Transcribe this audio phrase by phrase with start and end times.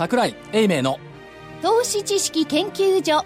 [0.00, 0.98] 桜井英明の。
[1.60, 3.22] 投資知識研究所。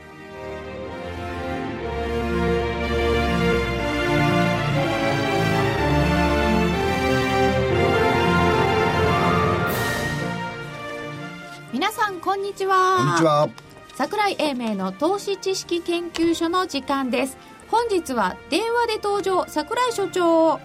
[11.72, 12.96] 皆さんこんにちは。
[12.96, 13.48] こんにちは。
[13.94, 17.38] 桜井英明の投資知識研究所の時間です。
[17.68, 20.58] 本日は電話で登場桜井所長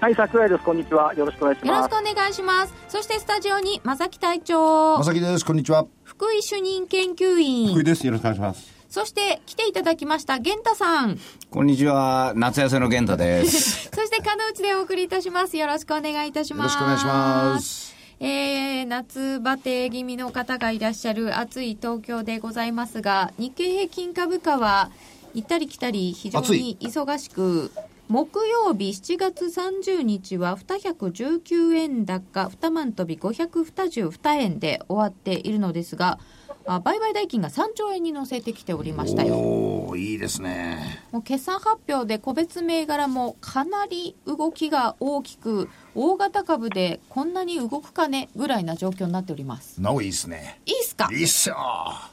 [0.00, 0.64] はい、桜井です。
[0.64, 1.14] こんにちは。
[1.14, 1.88] よろしくお願いしよろします。
[1.88, 8.06] くお願いしますそしてスタジオに正木隊長まさきですこんにちは福井主任研究員福井です。
[8.06, 8.74] よろしくお願いします。
[8.88, 11.18] そして来ていただきました源太さん
[11.50, 13.90] こんにちは、夏休みの健太です。
[13.94, 24.90] そして金内でお送りいたしますよろしくお願いいたしよますろしくお願いしますえー、夏バテ気味の方がいらっしゃる暑い東京でございますが日経平均株価は
[25.34, 27.72] 行ったり来たり非常に忙しく
[28.08, 36.18] 木曜日7月30日は219円高2万飛び522円で終わっているのですが
[36.66, 39.34] あ売買代金が3兆円に乗せてきておりましたよ。
[39.34, 41.02] おおいいですね。
[41.12, 49.78] もう決算発表で個別銘柄もかなり動きが大きく大型株でこんなに動くかねぐらいな状況になっております。
[49.80, 50.58] なおいいですね。
[50.64, 51.08] いいっすか？
[51.12, 51.56] いいっすよ。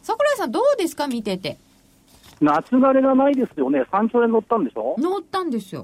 [0.03, 1.07] 桜井さんどうですか？
[1.07, 1.57] 見てて
[2.41, 3.83] 夏枯れがないですよね。
[3.91, 4.95] 山頂へ乗ったんでしょ？
[4.97, 5.83] 乗ったんですよ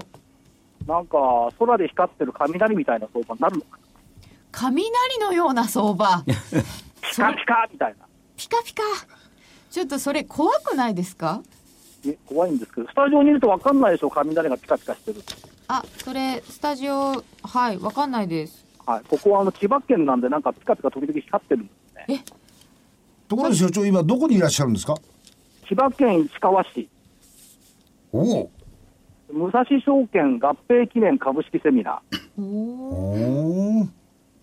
[0.86, 1.18] なんか、
[1.58, 3.78] 空で光ってる雷みたいな相場になるのか
[4.50, 6.32] 雷のような相場ピ
[7.16, 8.06] カピカみたいな。
[8.36, 8.82] ピカピカ
[9.70, 11.42] ちょっとそれ怖くないですか？
[12.04, 15.22] ね怖いんですけど、スタジオにいると分かんないでしょ、雷がピカピカしてる。
[15.68, 19.02] あそれスタジオはいわかんないですはい。
[19.06, 21.72] ここはあの千葉県なんで、なんかピカピカ時々光ってるんで
[22.06, 22.24] すね。
[23.28, 24.94] ところで所長今どこにいらっしゃるんですか？
[25.68, 26.88] 千葉県市川市、
[28.12, 28.50] おお
[29.30, 32.42] 武蔵証券合併記念株式セミナー。
[32.42, 33.88] おお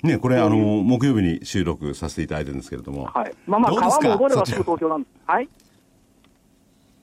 [0.03, 3.06] ね、これ、あの、木曜日に収録させていただいてるんですけれども。
[3.06, 3.34] はい。
[3.47, 4.02] まあまあ、どうですか？
[4.03, 5.12] 川も戻ればすぐ東京なんです。
[5.25, 5.50] はい。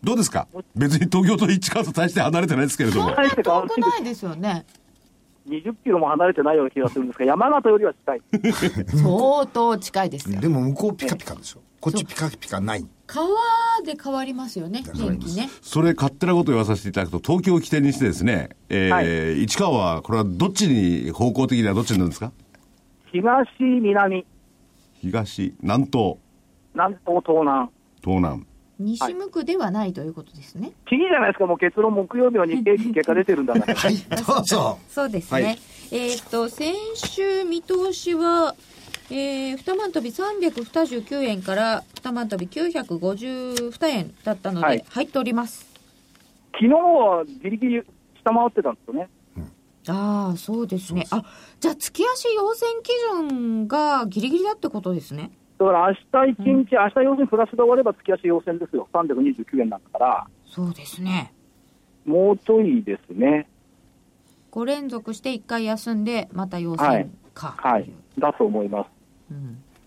[0.04, 0.46] どうですか？
[0.76, 3.10] 別に東京と市川と大して離れてないですけれども。
[3.16, 4.64] 大して変わ遠らないですよね
[5.48, 8.22] 20キロも離れてないような気がするんですが、山形よりは近い。
[9.02, 12.86] 相当近いですよでも向こうピカピカですよこっちピカピカない。
[13.08, 13.26] 川
[13.84, 15.50] で変わりますよね天気ね。
[15.60, 22.30] それ勝手なことを言わさせていただくと、東京を起点にしてですね、えー市川は、これはどっちに、方向的にはどっちになるんですか？
[23.10, 24.24] 東、南、東、
[25.02, 26.16] 南東、
[26.72, 27.68] 南東、東南。
[28.00, 28.46] 東南。
[28.78, 33.74] 西向くではないということですね、次じゃないですか、もう結論、木曜日の日経平均結果出てるんだから。
[33.74, 34.78] はいどうぞ。
[34.88, 35.58] そうですね、はい。
[35.90, 38.54] えーっと先週見通しは
[39.14, 44.84] えー、2万飛び329円から2万飛び952円だったので、はい。
[44.88, 45.70] 入っております。
[46.54, 47.82] 昨日はギリギリ
[48.24, 49.08] 下回ってたんですよね。
[49.88, 51.04] ああそうですね。
[51.10, 51.22] あ
[51.60, 52.90] じゃあ月足要線基
[53.28, 55.30] 準がギリギリだってことですね。
[55.58, 56.38] だから明日一
[56.70, 58.88] 日、明日要するにプラスで終われば月足要線ですよ。
[58.94, 61.34] 329円なんだから、そうですね。
[62.06, 63.46] もうちょいですね。
[64.52, 67.02] 5連続して1回休んでまた陽はい。
[67.02, 67.90] 線か、はい。
[68.18, 69.01] だと思います。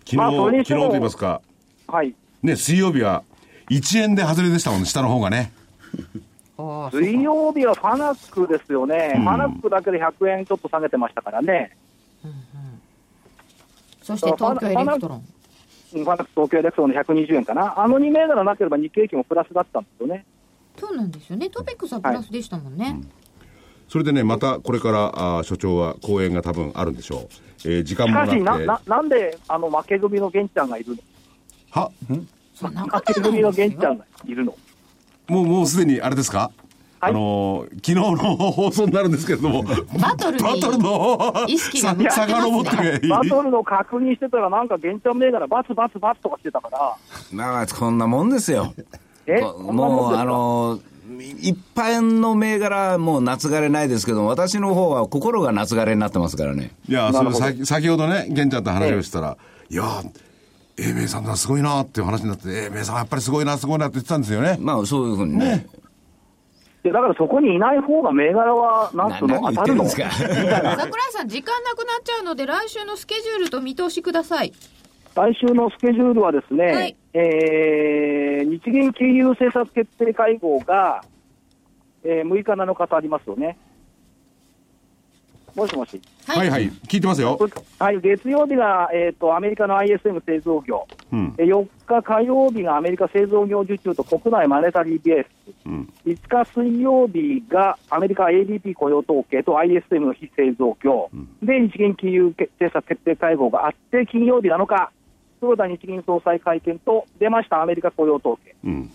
[0.05, 1.41] 昨日、まあ昨日と言いますか、
[1.87, 2.13] はい。
[2.43, 3.23] ね、水曜日は
[3.69, 5.51] 1円で外れでしたもんね、下の方がね。
[6.57, 9.13] ああ水曜日はファナックですよね。
[9.17, 11.75] うんファナックだけで100円ちょっと下げてましたからね。
[14.01, 15.27] そして東京エレクトロン
[15.95, 17.79] うんファナック東京エレクトロンの120円かな。
[17.79, 20.25] あの2銘柄なければ日経平均もプラスだったんですよね。
[20.77, 22.99] そうなんですよねトピックスはプラスでしたもんね、
[23.87, 27.44] それでね、またこれから、あー所長は講演が多分あるんでしょう。
[27.65, 28.39] えー時間もなくて。
[28.39, 30.97] しかしな、な、なんで、あの、負け組の玄ちゃんがいるの？
[31.71, 31.91] は？
[32.53, 33.67] そん負け組のですよ。
[33.69, 34.55] 玄ちゃんがいるの？
[35.27, 36.51] もう、もうすでにあれですか、
[36.99, 37.11] はい？
[37.11, 38.15] あのー昨日の
[38.51, 39.75] 放送になるんですけれども、バ
[40.15, 46.95] トルにバトルの意識が向かって バトルの確認してたら、なんか玄ちゃん銘柄、バツバツバツとかしてたから、
[47.31, 48.73] まあ、こんなもんですよ。
[49.27, 49.41] え？
[49.41, 50.94] ももう、あの、い
[51.53, 56.71] っぱいの銘柄、もう夏枯れないですけど、私の方は心が夏枯れになってますからね。
[56.87, 59.37] いや、それ先先ほどね、玄ちゃんと話をしたら、
[59.69, 60.09] いやー、
[60.77, 64.57] 英明さんがすごいなっていう話になって、英明さんはやっぱりすごいな、すごいなって言ってたんですよね。
[64.59, 65.67] まあ、そういうふうにね。
[66.83, 69.85] でだからそこにいない方が銘柄は、なんつうの、当たるの。
[69.89, 70.11] 桜井
[71.11, 74.53] さん時間なくなっちゃうので来週のスケジュールと見通しください
[75.15, 81.01] 来週のスケジュールはですね、はいえー日銀金融政策決定会合が、
[82.03, 83.57] えー6日、7日とありますよね。
[85.55, 86.01] もしもし。
[86.27, 87.39] はいはい、聞いてますよ。
[87.79, 91.33] はい、月曜日が、えー、とアメリカの ISM 製造業、うん。
[91.37, 95.27] えー4日火曜日がアメリカ製造業受注と国内マネタリーベース、
[95.65, 95.93] うん。
[96.05, 101.09] 5日水曜日がアメリカ ADP 雇用統計と ISM の非製造業、
[101.41, 104.91] で日銀金融政策決定会合があって、金曜日7日、
[105.45, 108.55] 黒田日銀総裁会見と、出ましたアメリカ雇用統計。
[108.63, 108.89] うん。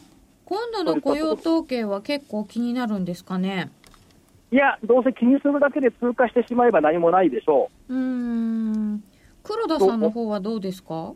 [0.44, 3.70] 今度の雇用統計は結構気になるんですかね？
[4.50, 7.94] いや、どうせ気にするだけで通過してしまえば何もないでしょう。
[7.94, 9.04] うーん。
[9.44, 11.12] 黒田さんの方はどうですか？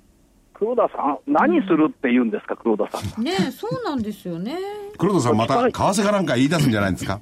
[0.52, 3.24] 黒田さん、何するって言うんですか、黒田さん。
[3.24, 4.56] ねえ、そうなんですよね。
[4.98, 7.20] 黒田さんまた、為替かなんか言い出すんじゃないんですか？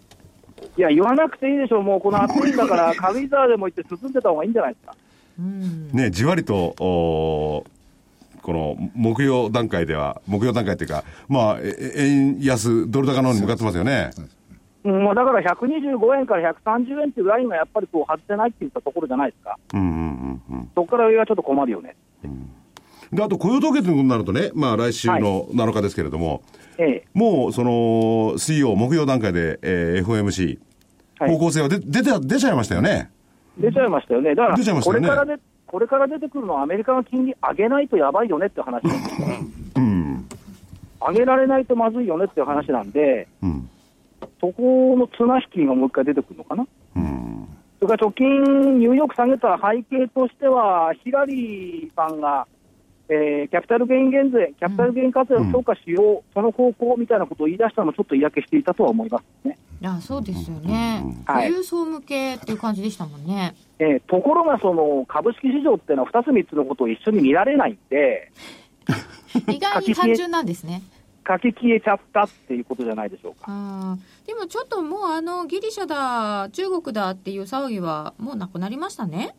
[0.76, 4.94] いや、言わなくていいでしょう、もうこの暑いんだから、軽井沢でも行って進んでた方がいいんじゃないですか。
[5.38, 5.90] うん。
[5.92, 7.81] ね、じわりと、おー
[8.42, 14.10] この、木曜段階では、木曜段階っていうか、まあ、え円安、ドル高の方に向かってますよね。
[14.84, 19.56] うん、まあだから125円から130円っていうラインがやっぱりこう外せないっていったところじゃないですか。
[19.74, 20.70] うんうんうんうん。
[20.74, 21.94] そこから上はちょっと困るよね。
[23.12, 26.42] で、あと雇用統計ということになるとね、まあ来週の7日ですけれども、
[26.78, 27.04] ええ。
[27.12, 30.58] もう、その、水曜、木曜段階で、えー FOMC、はい
[31.30, 33.12] 方向性は出、出て、出ちゃいましたよね。
[33.58, 34.34] 出ちゃいましたよね。
[34.34, 39.28] だから、出ちゃいましたよねこれからで、これから出てくるのはアメリカが金利上げないとやばいよねって話なんですよ。
[39.76, 40.28] うん。
[41.00, 43.68] 上げられないとまずいよねっていう話なんで、うん。
[44.40, 46.66] そこの綱引きがもう一回出てくるのかな。
[46.96, 47.48] うん。
[47.80, 52.46] それから直近、ニューヨーク下げた背景としては、ヒラリーさんが、
[53.08, 59.58] えーキャピタルゲイン減税、キャピタルゲイン課税を強化しよう、その方向みたいなことを言い出したのもちょっと嫌気していたとは思いますね。
[59.88, 61.04] あそうですよね。
[61.26, 63.54] はい富裕層向けっていう感じでしたもんね。
[63.78, 68.30] えーところが、その株式市場っていうのは2つ3つのことを一緒に見られないんで、
[69.48, 70.82] 意外に単純なんですね。
[71.26, 73.96] 書き消えちゃったっていうことじゃないでしょうか。
[74.26, 79.34] でもちょっともうあのギリシャだ、中国だっていう騒ぎはもうなくなりましたね。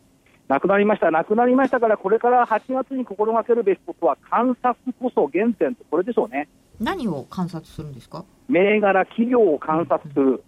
[0.48, 6.48] なくなりました、なくなりましたから、これから8月に心がけるべきことは、観察こそ原点と、これでしょうね。
[6.80, 8.24] 何を観察するんですか？
[8.48, 10.42] 銘柄、企業を観察する。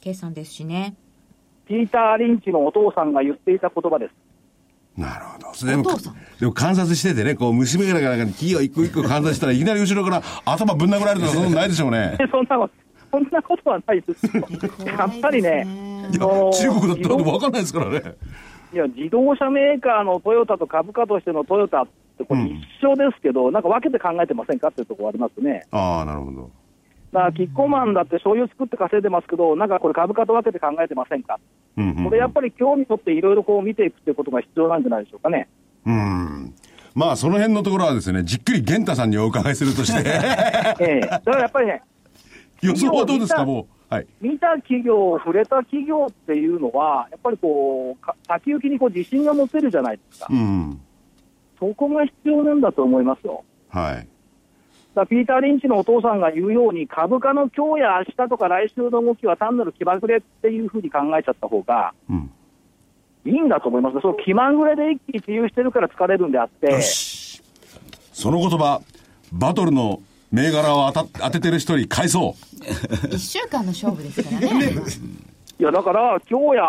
[0.00, 0.94] 計算ですしね。
[1.66, 4.12] ピーター・リンチのお父さんが言っていた言葉です。
[4.96, 5.66] なるほど。
[5.66, 6.14] でもお父さん？
[6.40, 12.14] でも観察しててね、こう、虫眼鏡かなんかに企業一個一個観察したらいきなり後ろから頭ぶん殴られるとか そんなのないでしょうね。
[12.18, 12.74] で そんなこと、
[13.10, 14.44] そんなことはないですよ。
[14.86, 15.66] やっぱりね、
[16.12, 18.02] いや、中国だったら分かんないですからね。
[18.72, 21.86] いや、自動車メーカーのトヨタと株価としてのトヨタ
[22.24, 25.66] これ一緒ですけど、なんか分けて考えてませんかっていうところありますね。
[25.70, 26.50] ああ、なるほど。
[27.12, 31.38] だから、キッコーマンだって醤油作って稼いでますけど、なんかこれ株価と分けて考えてませんか
[31.76, 32.04] うんうん。
[32.04, 35.48] これやっぱり興味持っていろいろこう見ていくっていうことが必要なんじゃないでしょうかね。
[35.84, 36.54] うん。
[36.94, 40.00] まあ、その辺のところはですね、じっくり玄太さんにお伺いするとして、
[40.80, 41.82] ええだからやっぱりね、
[42.62, 43.94] 予想はどうですか、もう。
[43.94, 44.06] はい。
[44.20, 50.26] 見た企業、触れた企業っていうのは、やっぱりこう、か先行きにこう自信が持てるじゃないですか。
[50.30, 50.80] うん。
[51.58, 53.44] そこが必要なんだと思いますよ。
[53.68, 54.08] はい。
[54.94, 62.30] だピーター・リンチのお父さんが言うように、株価の今日や明日とか来週の動きは単なる気まぐれっていうふうに考えちゃった方がうん。
[63.26, 64.00] いいんだと思います。
[64.00, 67.42] その気まぐれで一喜一憂してるから疲れるんであって、よし。
[68.12, 68.80] その言葉、
[69.32, 70.00] バトルの
[70.30, 72.36] 銘柄を当た当ててる人に返そ
[73.10, 73.10] う。
[73.14, 74.72] 一週間の勝負ですからね。
[75.58, 76.64] いやだから今日や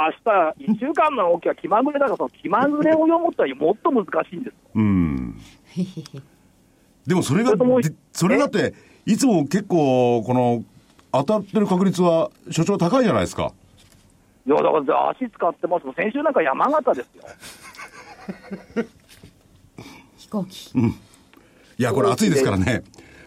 [0.55, 4.55] 明日、1週間の動きは気まぐれだから、その気まぐれを読むとはもっと難しいんです。
[4.75, 5.37] うん。
[7.05, 7.53] でもそれが、
[8.13, 8.73] それだって、
[9.05, 10.63] いつも結構、この、
[11.11, 13.51] 当たってる確率は、所長高いじゃないですか。
[14.45, 17.23] いやだから足使ってます先週なんか山形ですよ。
[20.15, 20.71] 飛行機。
[21.77, 22.83] いや、これ暑いですからね。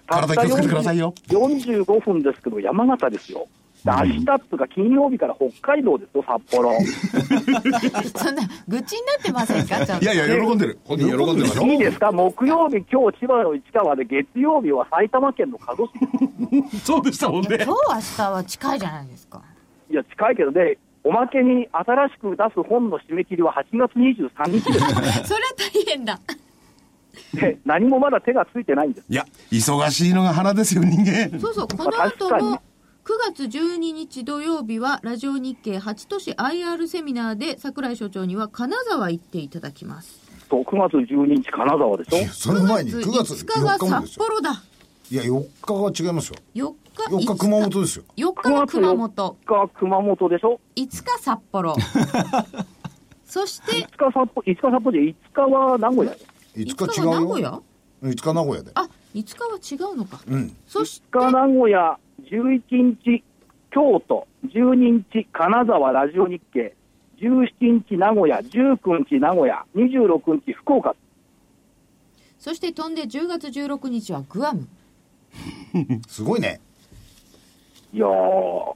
[0.06, 1.14] 体気をつけてくださいよ。
[1.28, 3.46] 45分ですけど、山形ですよ。
[3.84, 6.70] で明日っつうか金曜日から北海道ですよ、札幌。
[8.14, 9.86] そんな、愚痴になってませんか？
[9.86, 10.04] ちょっと。
[10.04, 10.78] いやいや、喜んでる。
[10.84, 15.86] 本人喜んでるでしょいいですか、木曜日、今日千葉の市川で、月曜日は埼玉県の加須
[16.72, 16.78] 市。
[16.84, 17.64] そうでしたもんね今。
[17.64, 19.42] 日明日は近いじゃないですか。
[19.90, 25.24] いや、近いけどね、おまけに新しく出す本の締め切りは8月23日です。
[25.26, 26.20] それは大変だ。
[27.34, 29.06] で何もまだ手がついてないんです。
[29.08, 31.38] いや、忙しいのが花ですよ、人間。
[31.40, 32.60] そうそう、この後も、
[33.10, 40.20] 9月12日土曜日は、ラジオ日経8都市 IR セミナーで、桜井所長には金沢行っていただきます。
[40.48, 42.32] と9月12日、金沢でしょ？
[42.32, 44.02] その前に9月5日が4。
[44.02, 44.62] 札幌だ。
[45.10, 46.36] いや、4日は違いますよ。
[46.54, 46.72] 4
[47.08, 48.04] 日、4日熊本ですよ。
[48.16, 51.74] 4日が熊本、5日熊本でしょ？5日札幌。
[53.26, 56.20] そして、5日札幌、5日札幌で5日は名古屋で。
[56.58, 57.10] 5日違うよ。
[57.10, 57.60] は名古屋
[58.04, 58.70] ？5日名古屋で。
[58.76, 60.20] あ、5日は違うのか。
[60.28, 60.56] うん。
[60.68, 61.98] そして、5日名古屋、
[62.30, 62.62] 11
[63.04, 63.24] 日
[63.72, 66.76] 京都、12日金沢ラジオ日経、
[67.20, 70.94] 17日名古屋、19日名古屋、26日福岡。
[72.38, 74.68] そして飛んで10月16日はグアム。
[76.06, 76.60] すごいね。
[77.92, 78.74] いやー、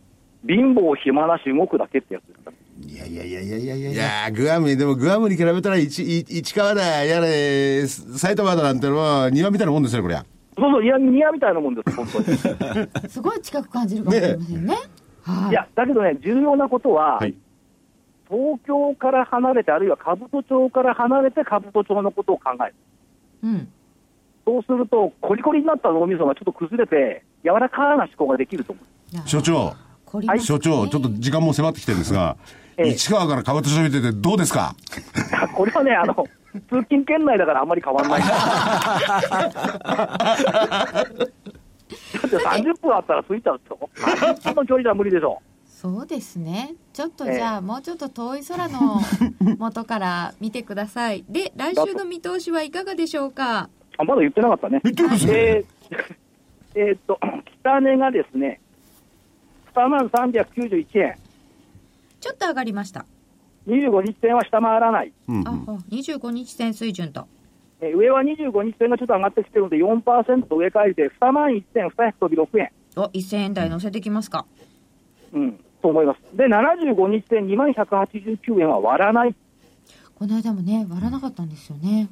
[0.49, 2.93] 貧乏暇なし動くだけってやつです。
[2.93, 10.27] いやいやいやいやいやいやいやー、グアムに、でもグアムに比べたら市、川だ、やれ、埼玉だなんてのは庭みたいなもんですね、こりゃ。
[10.57, 13.09] そうそう、いや、庭みたいなもんです、本当に。
[13.11, 14.75] すごい近く感じるかもしれませんね。
[15.23, 15.51] はい。
[15.51, 17.35] いや、だけどね、重要なことは、はい。
[18.29, 22.75] 東京から離れて、あるいは兜町から離れて、兜町のことを考える。
[23.45, 23.69] うん。
[24.47, 28.81] そうすると、コリコリになった脳みそがちょっと崩れて、柔らかな思考ができると思
[29.25, 29.29] う。
[29.29, 29.75] 所長、
[30.07, 32.37] 凝りますね所長、ちょっと時間も迫ってきてるんですが、
[32.77, 34.75] ええ市川から川戸町見ててどうですか？
[35.55, 36.27] これはね、あの、
[36.71, 38.21] 通勤圏内だからあんまり変わんない。
[38.27, 38.29] だ
[41.05, 43.79] って30分あったら着いちゃうと。
[43.97, 45.41] 30分の距離じゃ無理でしょ。
[45.67, 46.75] そうですね。
[46.93, 49.01] ちょっとじゃあ、もうちょっと遠い空の
[49.59, 51.25] 元から見てください。
[51.29, 53.69] で、来週の見通しはいかがでしょうか？
[53.99, 54.81] あ、まだ言ってなかったね。
[54.85, 56.15] 言ってますねえー
[56.77, 57.19] えーっと、
[57.61, 58.61] 北値がですね、
[59.75, 61.17] 2万391円。
[62.21, 63.05] ちょっと上がりました。
[63.67, 65.13] 25日線は下回らない。
[65.29, 65.53] うんあ、
[65.91, 67.27] 25日線水準と。
[67.81, 72.71] えー上は25日線がちょっと上がってきてるので4%上返りで2万1200飛び6円。
[72.97, 74.47] お、1000円台乗せてきますか。
[75.33, 76.37] うん、と思います。
[76.37, 79.35] で、75日線2万189円は割らない。
[80.15, 82.09] この間もね、割らなかったんですよね。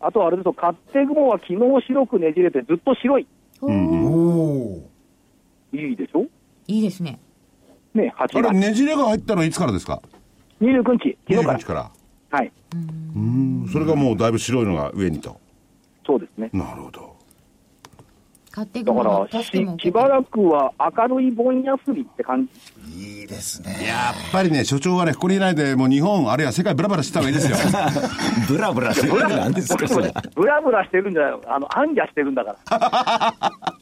[0.00, 3.26] あとはあれですよ、勝手雲は昨日白くねじれてずっと白い。
[3.62, 4.90] おおお
[5.72, 6.26] いいでしょ？
[6.66, 7.18] いいですね。
[7.94, 10.02] ね、8あれ、月ねじれが入ったのはいつからですか？
[10.60, 11.80] 29日、昨日か29日から。
[11.80, 11.90] ら。
[12.38, 12.52] はい、
[13.14, 15.40] うん、それがもうだいぶ白いのが上にと。
[16.06, 16.50] そうですね。
[16.52, 17.14] なるほど。
[18.54, 19.50] 買ってだからし、
[19.82, 22.48] しばらくは明るいぼんやすりって感
[22.86, 23.20] じ。
[23.20, 27.56] いいですねやっぱりね、所長はね、ここにいないで、もう日本、あるいは世界ブラブラしてた方がいいですよ。
[28.46, 30.14] ブラブラしてるなんですか、それ。
[30.36, 33.34] ブラブラしてるんじゃないあの、暗夜してるんだから。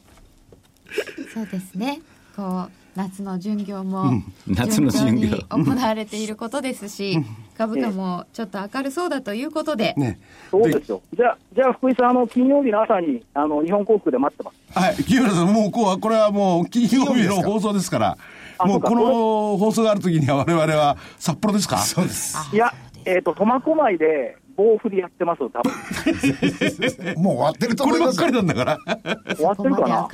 [1.31, 2.01] そうですね。
[2.35, 7.17] こう、夏の巡業も、夏の巡業行われていることですし、
[7.57, 10.19] 株価もちょっと明るそうだということで、ね。
[10.51, 11.01] そうですよ。
[11.15, 14.79] じゃあ、じゃあ福井さん、あの、金曜日の朝に、あの、日本航空で待ってます。
[14.79, 18.17] はい、木村さん、もうこう、これはもう金曜日の放送ですから、
[18.63, 21.79] もうこの放送があるときには我々は札幌ですか？
[21.79, 22.71] そうですいや、
[23.05, 25.71] えっ、と、苫小牧で、棒振りやってますよ、多分。
[27.17, 28.77] もう終わってるとこればっか思いますよりなんだから。
[29.35, 30.07] 終わってるかな？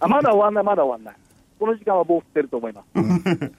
[0.00, 1.14] あ、まだ終わんない、まだ終わんない。
[1.58, 3.52] この時間は棒振ってると思います。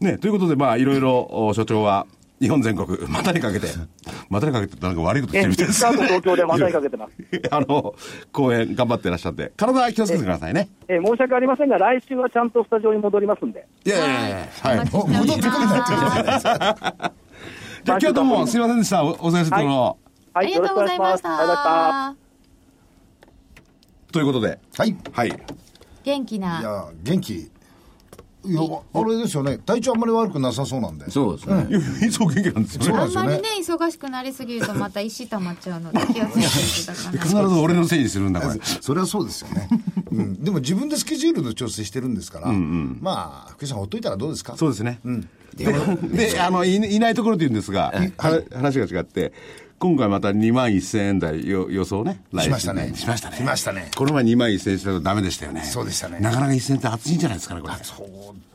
[0.00, 2.06] ね、ということで、まあ、いろいろ、お所長は、
[2.40, 3.68] 日本全国、 またにかけて、
[4.28, 7.12] またにかけてなんか悪いことしえてるみたいですスカート東京でまたにかけてます。
[7.52, 7.94] あの、
[8.32, 10.68] 公演頑張ってらっしゃって、体は気をつけてくださいね。
[10.88, 13.64] えー申し訳ありませんが、来週はちゃんとスタジオに戻りますんで。
[13.84, 14.78] いやいやいやはい。
[14.92, 16.44] お待ちしております。
[17.84, 19.04] じゃあ今日はどうもすいませんでした。
[19.04, 19.96] おお疲れ様の、は
[20.34, 21.28] ありがとうございありがとうございました。
[21.28, 22.14] た。
[24.12, 25.32] ということで、はいはい。
[26.02, 26.60] 元気な。
[26.60, 27.50] いや元気。
[28.44, 28.60] いや
[28.92, 29.58] あれですよね。
[29.58, 31.08] 体調あんまり悪くなさそうなんで。
[31.10, 32.06] そうですね。
[32.06, 33.02] いつも元気なんですよね。
[33.02, 36.46] あんまりね、忙しくなりすぎるとまた石溜まっちゃうので気をつけて。
[36.82, 38.58] いただかない必ず俺のせいにするんだ、これ。
[38.80, 39.68] それはそうですよね、
[40.10, 44.56] うん、でも自分でスケジュールの調整してるんですから、まあ福井さんほっといたらどうですか？
[44.56, 44.98] そうですね。
[45.08, 45.20] ん。
[45.54, 45.72] で、
[46.32, 49.32] であのい、いないところで言うんですが、は話が違って、
[49.82, 52.22] 今回また2万1000円台よ予想ね。
[52.38, 52.94] しましたね。
[52.94, 53.36] しましたね。
[53.38, 53.90] しましたね。
[53.96, 55.62] この前2万1000円したらダメでしたよね。
[55.64, 56.20] そうでしたね。
[56.20, 57.74] なかなか1000円って熱いんじゃないですかね、これ。
[57.82, 58.06] そう。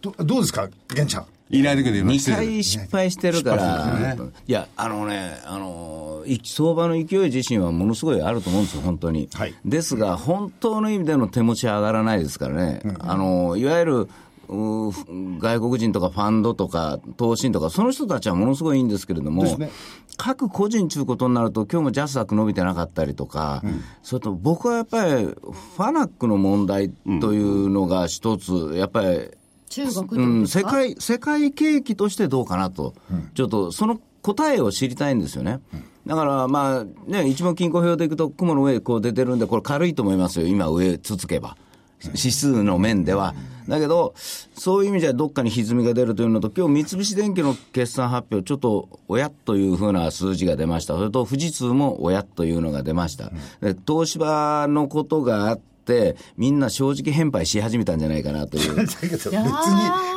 [0.02, 0.70] どどうですか？
[0.96, 1.26] 玄ちゃん。
[1.50, 4.18] いない時で言うのは2失礼回失敗してるから、ね。
[4.48, 9.28] いや、あのね、あのい相場の勢い自身はものすごいあると思うんですよ、本当に。
[9.34, 9.54] はい。
[9.66, 14.10] ですが、本当の意味での手持ちは上がらないですからね、あのいわゆるう
[14.50, 19.70] 外国人とかファンドとか投資とか、その人たちはものすごいいいんですけれども、ね
[20.18, 23.62] 各個人ということになると、今日もジャスダック伸びてなかったりとか、
[24.02, 26.90] それと僕はやっぱり、ファナックの問題
[27.22, 29.30] というのが一つ、やっぱり、
[29.70, 32.96] 中国うん、世界、世界景気としてどうかなと、
[33.36, 35.60] ちょっとその答えを知りたいんですよね。
[36.08, 40.48] だから、まあ、ね、一番均衡表でいくと、雲の上こう出てるんで、これ軽いと思いますよ。
[40.48, 41.58] 今上つつけば。
[42.04, 43.34] 指数の面では。
[43.68, 44.14] だけど、
[44.56, 50.96] そういう意味じゃどっかに歪みが出るというのと、今日三菱電機の決算発表、ちょっとおやというふうな数字が出ました。
[50.96, 53.32] それと富士通もおやというのが出ました。
[53.62, 55.77] で東芝のことがあって、
[56.38, 58.76] みんな正直返杯し始めたんじゃないかなという。
[58.86, 59.40] だけど別に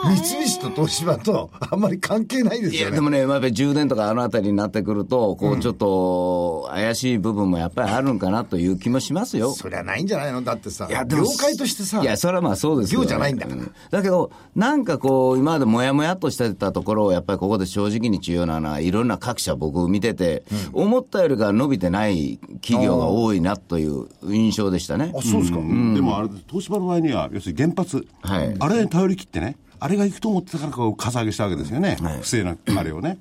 [0.04, 9.52] 三菱と東芝とあんまり関係ないですいや、よねでもね、まあやっぱり充電とかあのあたりになってくると、こう、ちょっと怪しい部分もやっぱりあるんかなという気もしますよ。
[9.52, 10.42] そりゃないんじゃないの？
[10.42, 13.00] だってさいやでも業界としてさいや、それはまあそうですよ。
[13.02, 13.62] 業じゃないんだから。
[13.62, 25.12] うだけど、なんかこう、今までもやもやっとしてたところを、やっぱりここで正直に重要なのは、いろんな各社僕見てて、思ったよりか伸びてない企業が多いなという印象でしたね。
[25.16, 25.59] あそうですか、
[25.94, 31.96] でもあれ、東芝の場合には、要するに原発、はいあれに頼り切ってね、あれが行くと思ってたからこう、かさ上げしたわけですよね。
[32.00, 33.18] はい不正な、あれをね。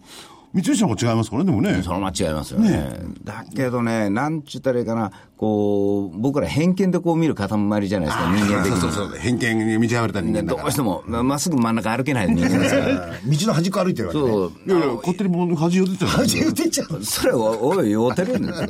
[0.52, 1.84] 三菱の方が違いますからね、でもね。
[1.84, 2.92] そのまま違いますよね。
[3.24, 8.82] だけどね、なんちゅったらいいかな、こう、僕ら偏見でこう見る塊じゃないですか、人間的に。
[8.82, 10.62] そうそうそう、偏見に満ち溢れた人で間だ。
[10.62, 12.96] どうしても、ままっすぐ真ん中歩けない人間ですから。
[13.24, 14.28] 道の端っこ歩いてるわけね。
[14.28, 14.52] そう。
[14.66, 17.04] いやいや、勝手にもう恥を出てた端打てちゃう。
[17.04, 18.70] それを、おい、酔うてるんですよ。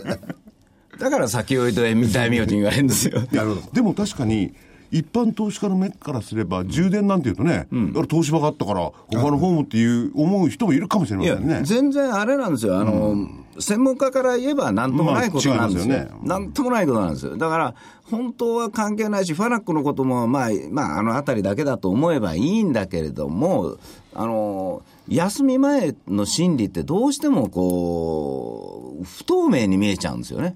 [1.00, 3.22] だから先を言うと、大名人言われるんですよ。
[3.32, 3.62] なるほど。
[3.74, 4.54] でも確かに、
[4.92, 11.62] 一般投資家の目からすれば、充電なんていうとね、だから東芝があったから、他のホームっていう思う人もいるかもしれませんね。
[11.64, 13.16] 全然あれなんですよ、あの、
[13.60, 15.94] 専門家から言えばなんともないことなんですよ。
[15.94, 17.38] すよねなんともないことなんですよ。
[17.38, 17.76] だから、
[18.10, 23.78] 本当は関係ないし、ファナックのことも、まあ、まあ、あの辺りだけだと思えばいいんだけれども、
[24.16, 30.54] あの、休み前の心理ってどうしてもこう、不透明に見えちゃうんですよね。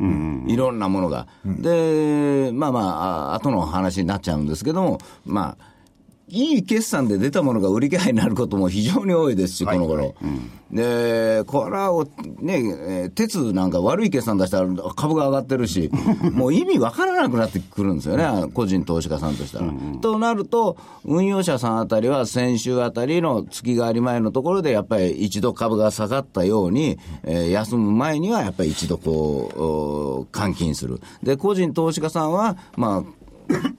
[0.48, 1.28] いろんなものが。
[1.46, 5.73] で、まあまあ、あ後の話になっちゃうんですけども、まあ、
[6.34, 10.16] いい決算で出たものが売り買いになることも非常に多いですし、この頃。
[10.72, 12.10] で、これはお、ね、
[12.42, 15.92] えー鉄なんか悪い決算出したら株が上がってるし、
[16.34, 19.72] もう意味わからなくなってくるんですよね、個人投資家さんとしたら。
[20.02, 20.76] となると、
[21.06, 31.00] 運用者さんあたりは先週あたりの月替わり前のところで、やっぱり一度株が下がったように、えー休む前にはやっぱり一度こうお、換金する。
[31.22, 33.23] で、個人投資家さんは、まあ、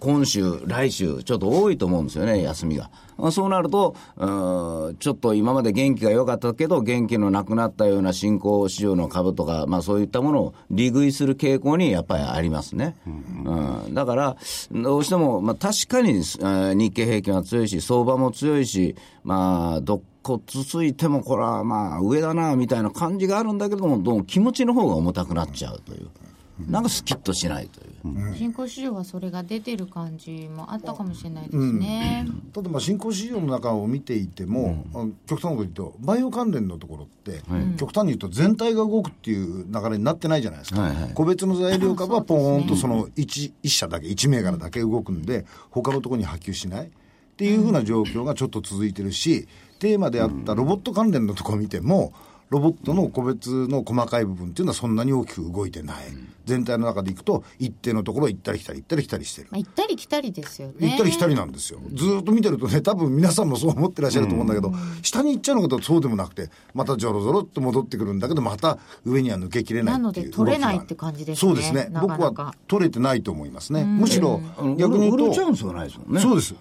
[0.01, 2.91] 今週、来週、ちょっと多いと思うんですよね、休みが。
[3.31, 12.97] そうなると、ちょっと今まで元気が良かったけど、元気のなくなったような新興市場の株とか、まあそういったものを利食いする傾向にやっぱりありますね。
[13.07, 14.37] うんだから、
[14.73, 26.09] どうしても、まあ確かに、日経平均は強いし、相場も強いし、まあ、どこつついても、これはまあ上だな、みたいな感じがあるんだけども、どうも気持ちの方が重たくなっちゃうという。
[26.59, 28.35] なんかスキッとしないという。
[28.37, 32.27] 新興市場はそれが出てる感じもあったかもしれないですね。
[32.53, 34.85] ただまあ新興市場の中を見ていても、
[35.27, 37.43] 極端なこと言うとバイオ関連のところって、
[37.77, 41.11] 極端に言うと全体が動くっていう流れになってないじゃないですか、はいはい。
[41.15, 46.91] 個別の材料株はポーンとその 1, 一社だけ1銘柄だけ動くんで他のところに波及しない。
[47.35, 49.49] っていうふうな状況がちょっと続いてるし
[49.81, 52.13] テーマであったロボット関連のところを見ても
[52.55, 55.97] ロボットの個別の細かい部分っていうのはそんなに大きく動いてない、
[56.45, 60.75] 全体の中でいくと一定のところを行ったり来たり行ったり来たりしてるまあ、行ったり来たりですよね。
[60.79, 61.81] 行ったり来たりなんですよ。
[61.93, 71.89] ずーっと見てるとね、多分皆さんもそう思ってらっしゃると思うんだけど、下に行っちゃうのかとそうでもなくて、またゾロゾロっと戻ってくるんだけど、また上には抜けきれないっていうなので取れないって感じですねそうですね。
[71.91, 73.83] なかなか僕は取れてないと思いますね。
[73.85, 74.41] むしろ
[74.79, 76.21] 逆に言うと、売るチャンスがないですもんね。
[76.21, 76.55] そうです。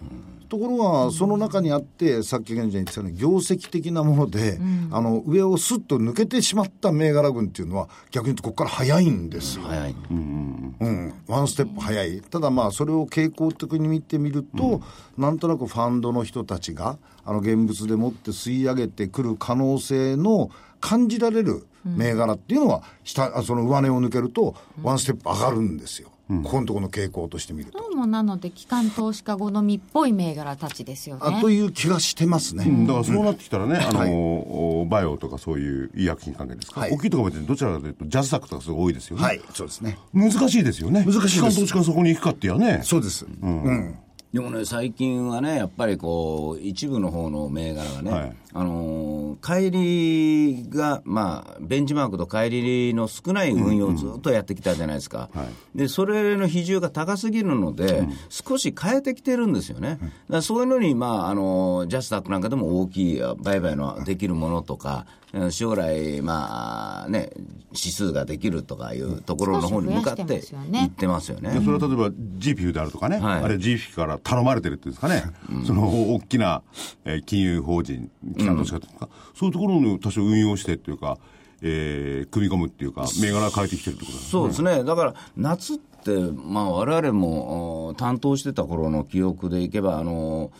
[0.53, 4.59] ところが、その中にあって、さっき現在言ってたように、業績的なもので、
[4.91, 9.63] あの、上をスッと抜けてしまった銘柄群っていうのは、逆に言うとここから早いんですよ。
[9.63, 9.95] 早い。
[10.11, 14.81] うん、ワンステップ早い、ただまあ、それを傾向的に見てみると、
[15.17, 27.79] なんとなくファンドの人たちが、あの現物でもって吸い上げてくる可能性の感じられる銘柄っていうのは、下、あその上値を抜けると、ワンステップ上がるんですよ、ここのところの傾向としてみると。
[27.79, 31.21] どうもなので、機関投資家好みっぽい銘柄たちですよね。
[31.23, 32.65] あという気がしてますね。
[32.87, 39.23] だからそうなってきたらね、あのおバイオとかそういう医薬品関係ですか、はい大きいところまでどちらかというと、ジャズサックとかすごい多いですよね。
[39.23, 39.97] はい、そうですね。
[40.13, 41.03] 難しいですよね。
[41.05, 42.81] 難しいです機関投資家がそこに行くかっていうね。
[42.83, 43.25] そうです。
[43.25, 43.97] うん。
[44.33, 48.35] でもね、最近はね、やっぱりこう、一部の方の銘柄がね、はい。
[48.51, 55.29] あのー、帰りが、まあ、ベンチマークと帰りの少ない運用をずっとやってきたじゃないですか。
[55.75, 59.99] で、それの比重が高すぎるので、少し変えてきてるんですよね。
[60.41, 67.31] そういうのに、まあ、あのー、ジャスタックなんかでも大きい売買のできるものとか、うん将来、まあ、ね、
[67.71, 71.53] 指数ができるとかいうところの方に向かっていってますよね。
[71.53, 73.43] でそれは例えば GPU であるとかね、はい。
[73.43, 75.23] あれ GFI から頼まれてるっていうんですかね、
[75.65, 76.61] その大きな、
[77.05, 81.17] えー金融法人、機関投資家とか、そういうところに多少運用してっていうか、
[81.63, 90.51] えー組み込むっていうか、銘柄変えてきてるってことですそうですね、だから夏って、まあ我々もお担当してた頃の記憶でいけば、あの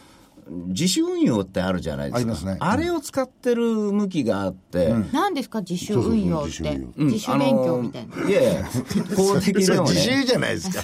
[0.49, 2.57] 自主運用ってあるじゃないですか、ありますね。
[2.59, 5.59] あれを使ってる向きがあって、何ですか？
[5.61, 6.51] 自主運用って。
[6.53, 8.63] そうそうそう自主勉強みたいな、いやいや、
[9.15, 10.83] 公的でも自ね、 習じゃないですか。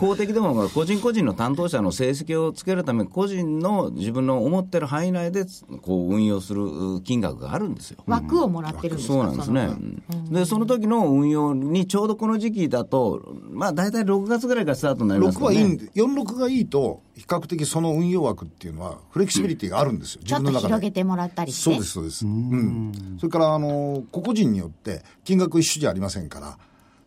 [0.00, 5.44] 公的でも個人個人の担当者の成績をつけるため、個人の自分の思ってる範囲内で
[5.82, 6.62] こう運用する
[7.04, 8.02] 金額があるんですよ。
[8.06, 9.14] 枠をもらってるんですか？
[9.14, 9.60] そうなんですね。
[9.62, 15.62] うんで、その時の運用にちょうどこの時期だと、まあ大体6月ぐらいからスタートになります6からね。
[15.62, 20.66] はいいんで、46がいいと、比較的その運用枠っていうのは、フレキシビリティがあるんですよ、ちょっと自分の中で。
[20.68, 22.24] 広げてもらったりしてそうです、そうです。
[22.26, 22.92] うん。
[23.18, 26.56] それから、あの、個々人によって、金額一緒じゃありませんから、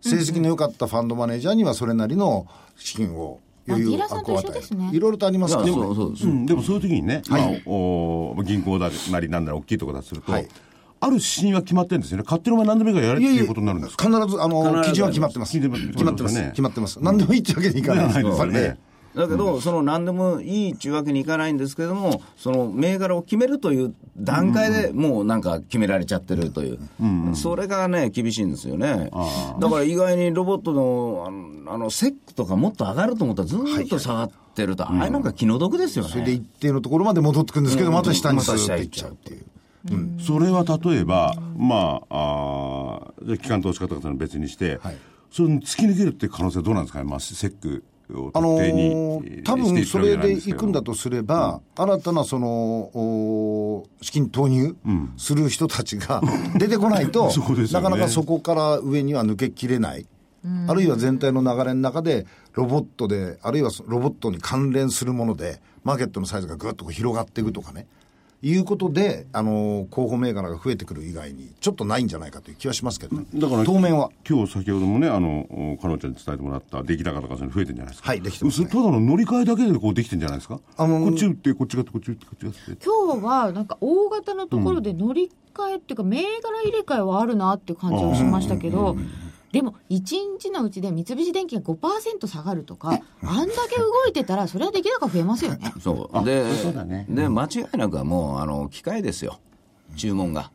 [0.03, 5.71] 成績の良かったファンドマネージャーにはそれなりの資金を余裕あディーラーさんと一緒ですねいろいろとありますからね。
[5.71, 10.47] ですうん、でもそういう時にね、まあ、お銀行だなりなんだり大きいところだとすると、はい
[11.03, 12.23] ある指針は決まってるんですよね。
[12.23, 15.51] 勝手にお前何でもいいからやれっていうことになるんですか必ず、あの、基準は決まってます。
[15.51, 16.97] 決まってます決まってます。
[17.01, 18.77] 何でもいいってわけにいかないです。
[19.15, 26.80] だけど、その何でもいいっていうわけにいかないんですけれども、その銘柄を決めるという段階でもうなんか決められちゃってるという、
[27.36, 29.12] それがね、厳しいんですよね。
[29.60, 36.12] だから意外にロボットのあのあのセックとかもっと上がると思ったらずーっと下がってると、あれなんか気の毒ですよね。
[36.12, 37.95] それで一定のところまで戻ってくるんですけど、うん。
[37.95, 39.43] また下にスーッといっちゃうっていう。
[40.19, 44.97] それは例えば、まあ、あ機関投資家とかとは別にして、はい。
[45.32, 52.47] それに突き抜けるっていう可能性はどうなんですかね、まあ、セックをあの特定に、ー多分それで行くんだとすれば、新たなその
[52.93, 54.75] お資金投入
[55.17, 56.21] する人たちが
[56.57, 57.83] 出てこないと、 そうですよね。
[57.83, 60.05] なかなかそこから上には抜けきれない。
[60.67, 67.87] あるいは全体の流れの中で、ロボットで、あるいはロボットに関連するもので、マーケットのサイズがぐっと広がっていくとかね、
[68.45, 74.10] いうことで、あのー候補銘柄が増えてくる以外に、ちょっとないんじゃないかという気はしますけどね、だから当面は。
[74.27, 78.10] 今日先ほどもね、あの、かのちゃんに伝えてもらった出来高とかその増えてるんじゃないですか。
[78.10, 80.60] はいできてますねただの乗り換えだけでこうできてるんじゃないですか。
[80.77, 82.86] あのーこっち打って、こっちがって、こっち打って、こっちがって。
[82.86, 88.97] 今日はなんか大型のところで乗り換えっていうか、銘柄入れ替えはあるなっていう感じはしましたけど、
[89.53, 90.01] でも1
[90.39, 92.89] 日のうちで三菱電機が5%下がるとか、
[93.21, 95.71] あんだけ動いてたら、それは出来高増えますよね。
[95.79, 99.37] そうでそうだねで間違いなくはもうあの機械ですよ、
[99.95, 100.51] 注文が。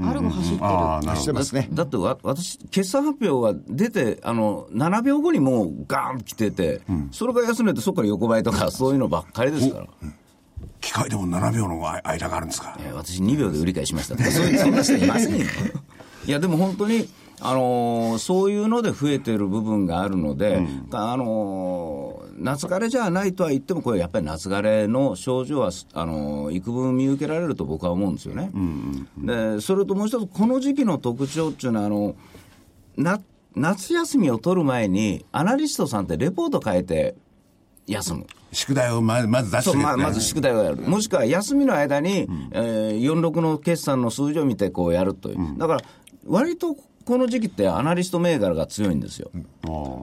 [0.00, 0.64] あるも走ってる。
[0.64, 1.20] ああ、なるほど。
[1.20, 1.68] してますね。
[1.72, 9.86] だってわ私、決算発表が出て、あの7秒後にもうガーンと来てて、それが安値て、そこから横ばいとか、そういうのばっかりですから、
[10.80, 12.78] 機械でも7秒の間があるんですか？
[12.78, 15.44] えー私、2秒で売り買いしましたとか、そういうそんな人いませんよ。
[16.26, 17.08] いや、でも本当に、
[17.40, 20.60] あのーそういうので増えてる部分があるので、
[20.92, 28.50] あのー夏枯れじゃないとは言っても、これやっぱり夏枯れの症状は、あのー幾分見受けられると僕は思うんですよね。
[29.18, 32.14] でそれともう一つ、この時期の特徴っていうのは、あの
[32.96, 33.20] な
[33.56, 37.16] 夏休みを取る前に、アナリストさんってレポート変えて
[37.86, 38.26] 休む。
[38.52, 45.80] 宿題をままず出ままず宿題をやる、もしくは休みの間に、えー46の決算の数字を見てこうやるという、だから
[46.26, 46.76] 割と
[47.08, 49.30] この時期ってアナリスト銘柄が強いんですよ。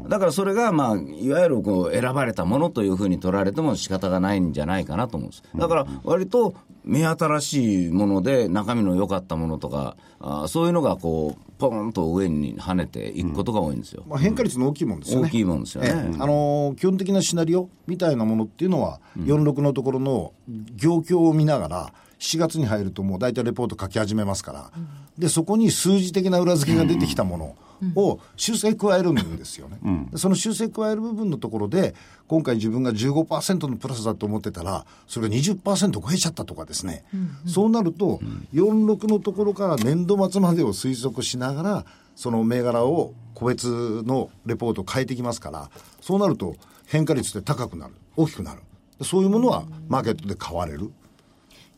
[0.09, 5.43] だからそれが、まあ、いわゆるこう選ばれたものというふうに取られても仕方がないんじゃないかなと思うんです。
[5.55, 14.03] だから割と目新しいもので中身の良かったものとか、あーそういうのがこう、ポーンと上に跳ねていくことが多いんですよ。
[14.07, 15.27] まあ、変化率の大きいもんですよね。
[15.27, 20.33] 大きいもんですよねええあのー基本的なシナリオみたいなものっていうのは、46のところの
[20.75, 21.93] 業況を見ながら、
[22.25, 24.71] 7月に入るともう大体レポート書き始めますから、
[25.17, 27.55] で、そこに数字的な裏付けが出てきたもの
[27.95, 29.77] を修正加えるんですよね。
[30.11, 31.93] でその修正加える部分のところで、
[32.27, 37.05] 今回自分が15%のプラスだと思ってたら、それが20%超えちゃったとかですね。
[37.45, 38.19] そうなると、
[38.53, 41.85] 46のところから年度末までを推測しながら、
[42.15, 43.67] その銘柄を個別
[44.03, 45.69] のレポートを変えてきますから、
[46.01, 46.55] そうなると
[46.87, 48.61] 変化率って高くなる、大きくなる。
[49.03, 50.91] そういうものはマーケットで買われる。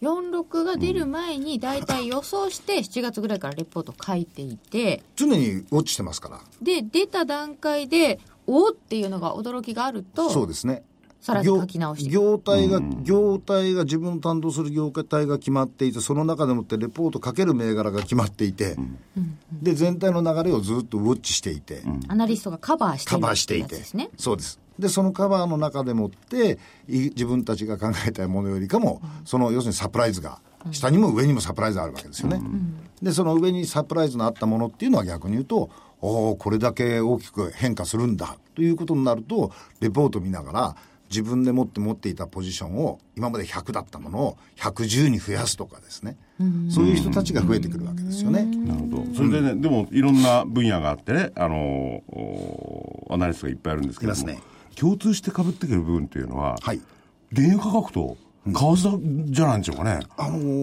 [0.02, 6.40] 46が出る前に大体予想して7月ぐらいからレポート書いていて常にウォッチしてますから。
[6.62, 10.84] で出た段階でおーっていうのが驚きがあるとそうですね。
[11.20, 18.78] さらに書き直して業業態が、業態が自分の担当する業態が決まっていて、その中でもってレポートかける銘柄が決まっていて、
[19.52, 24.10] で、全体の流れをずっとウォッチしていて、アナリストがカバーしてカるバーしていてやつですね。
[24.18, 24.60] そうです。
[24.80, 30.40] で、そのカバーの中でもって、い自分たちが考えたものよりかも、その要するにサプライズが、
[30.72, 32.42] 下にも上にもサプライズあるわけですよね。
[33.02, 40.76] で、その上にサプライズのあったものっていうのは逆に言うと、おおこれだけ大きく変化するんだということになると、レポート見ながら、
[41.10, 46.18] 自分で持って持っていたポジションを、今まで100だったものを110に増やすとかですね。
[46.70, 48.44] そういう人たちが増えてくるわけですよね。
[48.44, 49.16] なるほど。
[49.16, 51.56] それでね、でもいろんな分野があってね、あの
[52.10, 54.42] おアナリストがいっぱいあるんですけども、いますね
[54.80, 56.82] 共通して被ってくる部分っていうのは、はい。
[57.36, 60.00] 原油価格と為替じゃないんでしょうかね。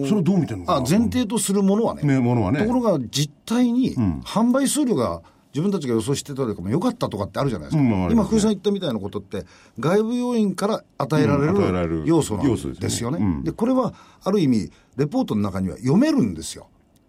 [0.07, 0.77] それをどう見てるのかな？
[0.79, 2.59] あ前提とするものはね、ねものはね。
[2.59, 5.21] ところが実態に販売数量が
[5.53, 9.45] 自分たちが予想してたよりかも良かったとかってあるじゃないですか、うんまあ今、福井さん言ったみたいなことって、
[9.79, 11.53] 外部要因から与えられる
[11.87, 12.73] る要素なんですね。
[12.73, 13.43] ですよね、うん。
[13.43, 16.67] でこれはある意味、レポートの中には読めるんですよ。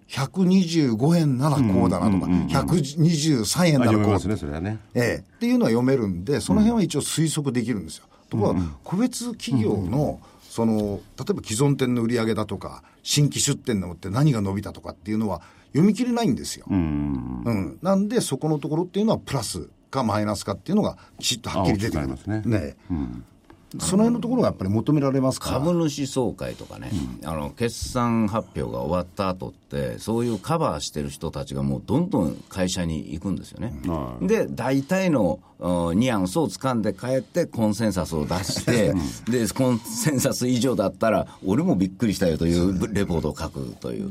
[0.08, 4.14] 125円ならこうだなとか、123円あならこう
[5.16, 8.06] っていうのは読めるんで、その辺は一応推測できるんですよ。
[8.30, 15.42] ところが、個別企業の、その、例えば既存店の売り上げだとか、新規出店のって何が伸びたとかっていうのは
[15.72, 16.66] 読み切れないんですよ。
[16.68, 17.78] うん。
[17.82, 22.10] なんで、そこのところっていうのはプラスかマイナスかっていうのがきちっとはっきり出てくる。
[22.10, 22.76] あ大きくなりますね
[23.78, 25.58] その辺のところがやっぱり求められますから。
[25.58, 26.90] 株主総会とかね、
[27.24, 33.72] あの決算発表が終わった後って、そういうカバーしてる人たちがもうどんどん会社に行くんですよね。
[34.22, 38.94] で、大体のうんニュアンスを掴んで帰って、コンセンサスを出して、
[39.30, 44.10] で、コンセンサス以上だったら、俺もびっくりしたよというレポートを書くという、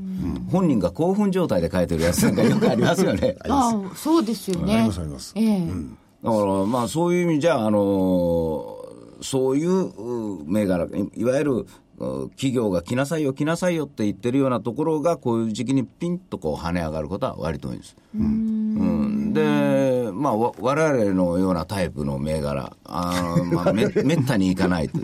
[0.51, 3.35] 本人が興奮状態で書いてるやつなんかよくありますよね。
[3.47, 4.75] ああそうですよね。
[4.75, 5.33] ありますあります。
[5.35, 5.67] ええ。
[6.23, 8.74] だから、まあ、そういう意味じゃ、あの
[9.25, 11.51] そういうう銘柄、いいわゆる
[11.97, 17.95] う企業が来なさいよ、来なさいよって言ってるようなところが、こういう時期にピンとこう跳ね上がることは割と多いんです。
[18.15, 24.99] うんで、まあ、わ我々のようなタイプの銘柄、あーまあ、め めったにいかないと。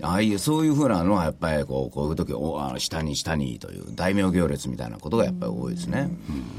[0.00, 6.08] ああいう、そういうふうなのは、やっぱりこう、こういう時おあ下に下にという、大名行列みたいなことがやっぱり多いですね。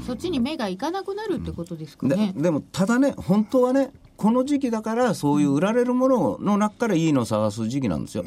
[0.06, 2.34] そっちに目がいかなくなるってことですかでね。
[2.36, 8.26] でも、ただね、本当はね、この時期だから、そういう売られるものの中からいいのを探す時期なんですよ。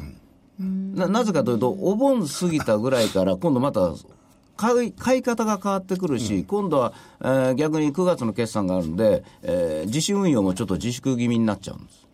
[0.58, 3.92] ななぜかというと、お盆過ぎたぐらいから、今度また
[4.56, 12.06] 買い買い方が変わってくるし、今度は、えー逆に9月の決算があるんで、えー自主運用もちょっと自粛気味になっちゃうんです。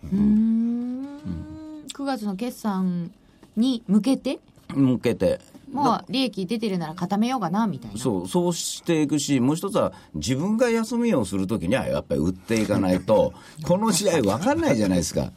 [1.94, 3.10] 9月の決算
[3.56, 4.40] に向けて、
[4.74, 5.40] 向けて。
[5.72, 7.98] まあ、利益出てるなら固めようかなみたいな。
[7.98, 15.32] そう、そうしていくし、もう一つは、自分が休みをするときには、やっぱり売っていかないと、 この試合分かんないじゃないですか。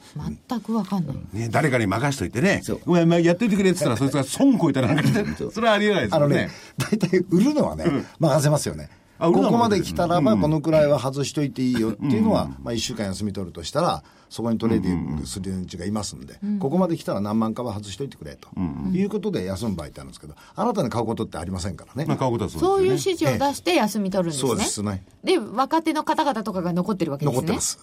[0.50, 1.16] 全くわかんない。
[1.34, 5.04] ね、誰かに任しといてねそう、お前、まあやっといてくれって言ったら、そいつが損こいたらな
[5.52, 7.86] それはありえないですよねあのね。、大体売るのはね、
[8.20, 8.90] 任せますよね。
[9.32, 18.50] ここまで来たらば、このくらいは外しといていいよっていうのは、まあ1週間休み取るとしたら、そこにトレーディングする連中がいますんで、ここまで来たら何万かは外しといてくれと
[18.92, 22.18] いうことで休む場合ってあるんですけど、あなたに買うことってありませんからねまあ、。
[22.18, 22.88] 買うことはそうですそういう。
[22.88, 24.50] 指示を出して休み取るんですね。
[24.50, 25.06] そうですね。
[25.24, 27.42] で、若手の方々とかが残ってるわけですね。
[27.42, 27.80] 残ってます。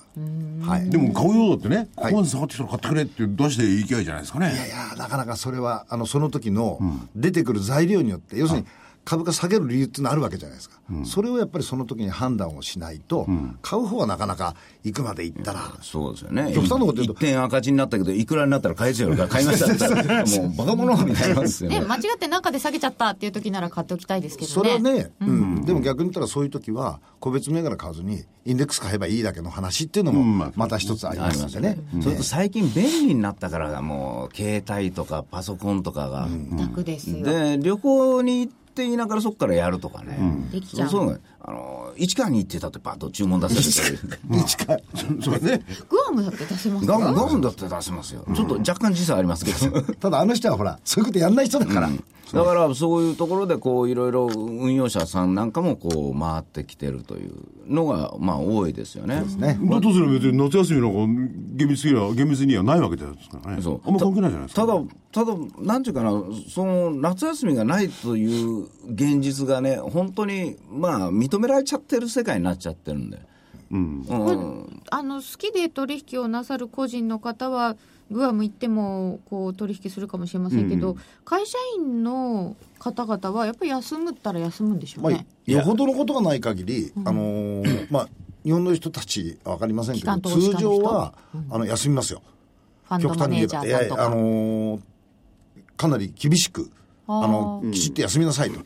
[0.66, 0.90] はい。
[0.90, 4.53] でも買うようだってね、こはいこまで下がってきたら買ってくれって出していきゃいいじゃないですかね。
[4.53, 6.81] いやいや、なかなかそれは、あの、その時の
[7.14, 8.66] 出てくる材料によって、要するに
[9.11, 10.79] 株価下げる理由っていうのはあるわけじゃないですか。
[11.05, 13.27] それをやっぱりその時に判断をしないと、
[13.61, 16.53] 買う方はなかなか行くまで行ったら、そうですよね。
[16.55, 21.87] 極端なこと言うと一点赤字になったけど、いくらになったら買えちゃうから買いましたって もうバカ者みたいになるんですよね、ね。
[21.87, 24.55] 間違って中で下げちゃったっていう時なら買っておきたいですけどね。
[24.55, 31.79] それはね、うん、でも逆に言ったらそういう時は、個別銘柄買わずに、インデックス買えばいいだけの話っていうのも、また一つありあますよね。。
[32.01, 36.29] それと最近便利になったから、もう携帯とかパソコンとかが。
[36.59, 37.25] 楽ですよ。
[37.25, 40.19] で、旅行に行っていながらそこからやるとかね。
[40.53, 44.40] できちゃうそうそうあの、市川に行ってたってパッと注文出せるという。
[45.23, 45.62] そうね。
[45.88, 46.93] グアムだって出せますか？
[46.99, 48.25] ガム、ガムだって出せますよ。
[48.35, 49.83] ちょっと若干時差ありますけど。
[49.95, 51.88] ただあの人はほら、そういうことやんない人だから。
[52.33, 57.33] だからそういうところでこういろいろ運用者さんなんかもこう回ってきてるという
[57.66, 59.23] のがまあ多いですよね。
[59.37, 59.59] ね。
[59.62, 63.62] だとすれば別に夏休みなんか厳密には、厳密にはないわけですからね。
[63.62, 64.66] そうあんま関係ないじゃないですか。
[64.66, 64.81] ただ、
[65.12, 66.11] ただ、なんていうかな、
[66.49, 73.19] その夏休みがないという現実がね、本当にまあ認められちゃってる世界になっちゃってるんで。
[73.71, 74.05] うん。
[74.90, 77.77] あの好きで取引をなさる個人の方は
[78.11, 88.09] グアム行ってもこう取引するかもしれませんけど、会社員の方々はやっぱり休むったら休むんでしょうまあね。、よほどのことがない限り、あのー まあ、
[88.44, 91.14] 日本の人たちは分かりませんけど、通人常は、
[91.51, 92.23] あの休みますよ。
[92.85, 94.09] ファンドマネーあか。
[94.11, 94.81] のー
[95.77, 96.70] かなり厳しく、
[97.11, 98.61] あのきちっと休みなさいと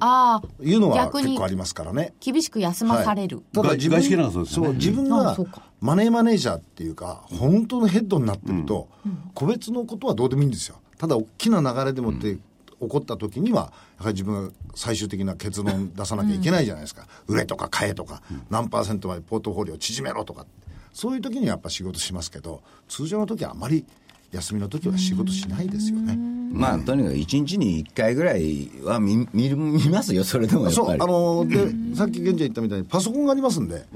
[0.00, 2.14] ああ、いうのは結構ありますからね。
[2.20, 3.42] 厳しく休まされる。
[3.52, 4.02] ただ自分
[4.46, 5.36] そう自分が
[5.80, 8.88] マネーマネージャーっていうか、本当のヘッドになってると、
[9.34, 10.76] 個別のことはどうでもいいんですよ。
[10.98, 12.36] ただ、大きな流れでもって、
[12.80, 17.06] 起こった時には、やはり自分が最終的な結論出さなきゃいけないじゃないですか。
[17.26, 20.46] 売れとか買えとか、何パーセントまでポートフォリオ縮めろとか。
[20.92, 23.84] そういう時にはやっぱ仕事しますけど、通常の時はあまり
[24.32, 26.16] 休みの時は仕事しないですよね。
[26.52, 31.00] まあとにかく一日に一回ぐらいは見 見る見ますよ、それでもやっそう、あぱり。
[31.12, 33.86] ので、さっき現地言ったみたいにパソコンがありますんで、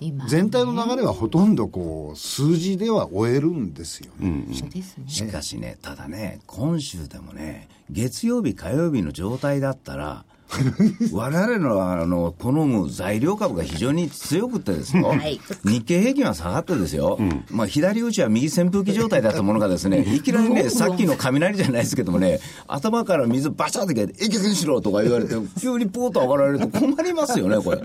[0.00, 4.46] 今全体の流れはほとんどこう、数字では終えるんですよね。
[4.52, 5.04] そうですね。
[5.08, 10.24] しかしね、ただね、今週でもね、月曜日、火曜日の状態だったら、
[11.12, 15.40] 我々のあの好む材料株が非常に強くてですよ、はい。
[15.64, 17.18] 日経平均は下がってですよ、
[17.50, 27.78] まあ、左打ちは右扇風機状態だったものがですね、 いきなりね、さっきの雷じゃないですけどもね、頭から水バシャってかけて、えけけにしろとか言われて、 急にポート上がられると困りますよね、これ。
[27.78, 27.84] で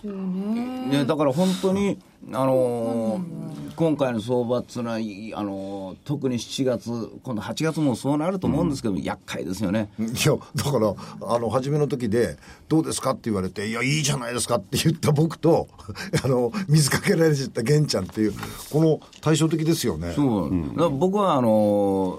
[0.00, 0.86] すよね。
[0.98, 1.98] ね、だから本当に、
[2.32, 6.88] あのー今回の相場っていうのは、いあのー特に7月、
[7.22, 9.90] 今度8月もそうなると思うんですけど、厄介ですよね。
[9.98, 10.08] いや、
[10.54, 10.94] だから、
[11.34, 12.36] あの、初めの時時で、
[12.68, 15.68] どうですかって言われて、いや、いいじゃないですかって言った僕と、
[16.22, 18.34] あの、水かけられちゃった玄ちゃんっていう、
[18.70, 20.12] この対照的ですよね。
[20.14, 22.18] そう、だから僕はあの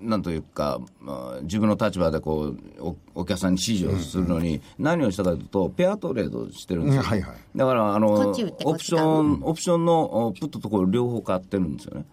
[0.00, 7.36] なんというか、まあ、自分の立場でこうおお客さんに指示をするのに、何をしたかというと、ペアトレードしてるんですよ、うんはいはい。
[7.54, 12.04] だからあのオプション、オプションのおプットところ両方買ってるんですよね。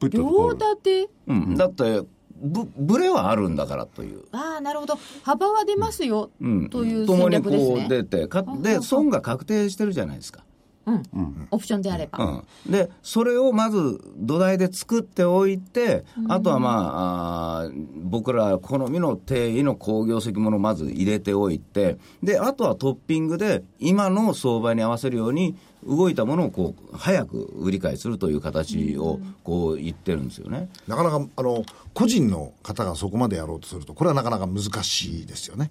[0.00, 1.08] プットとコー両ル立て？
[1.28, 2.02] うん、だって
[2.36, 4.24] ぶ、ブレはあるんだからという。
[4.32, 4.98] ああなるほど。
[5.22, 10.44] 幅は出ますよ、うん、という共に戦略ですこうね出てかで損が確定してるじゃないですか、
[10.86, 17.70] うん、オプションであれば、うん、でそれをまず土台で作っておいて、あとはまあ
[18.02, 30.68] 僕ら好みの定位の好業績ものをまず入れておいてであとはトッピングで今の相場に合わせるように動いたものをこう早く売り買いするという形をこう言ってるんですよね。
[30.88, 35.70] なかなか、あの、個人の方がそこまでやろうとすると、これはなかなか難しいですよね。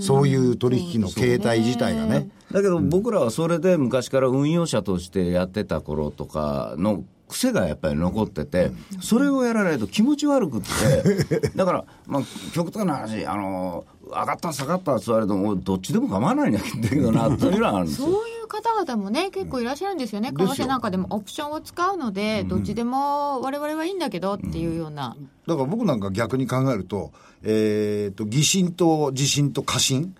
[0.00, 2.28] そういう取引の形態自体がね。
[2.52, 12.22] だけど僕らはそれで昔から運用者としてやってた頃とかの癖がやっぱり残ってて、それをやらないと気持ち悪くって、だから、まあ、
[12.54, 18.08] 極端な話、あの上がった、下がったって言われても、どっちでも構わないんだけどな というのはあるんですよ。
[18.08, 30.14] そういう方々もね、結構いらっしゃるんですよね、為替なんかでもオプションを使うので、どっちでも我々はいいんだけどっていうような、だから僕なんか逆に考えると、えっ、と、疑心と自信と過信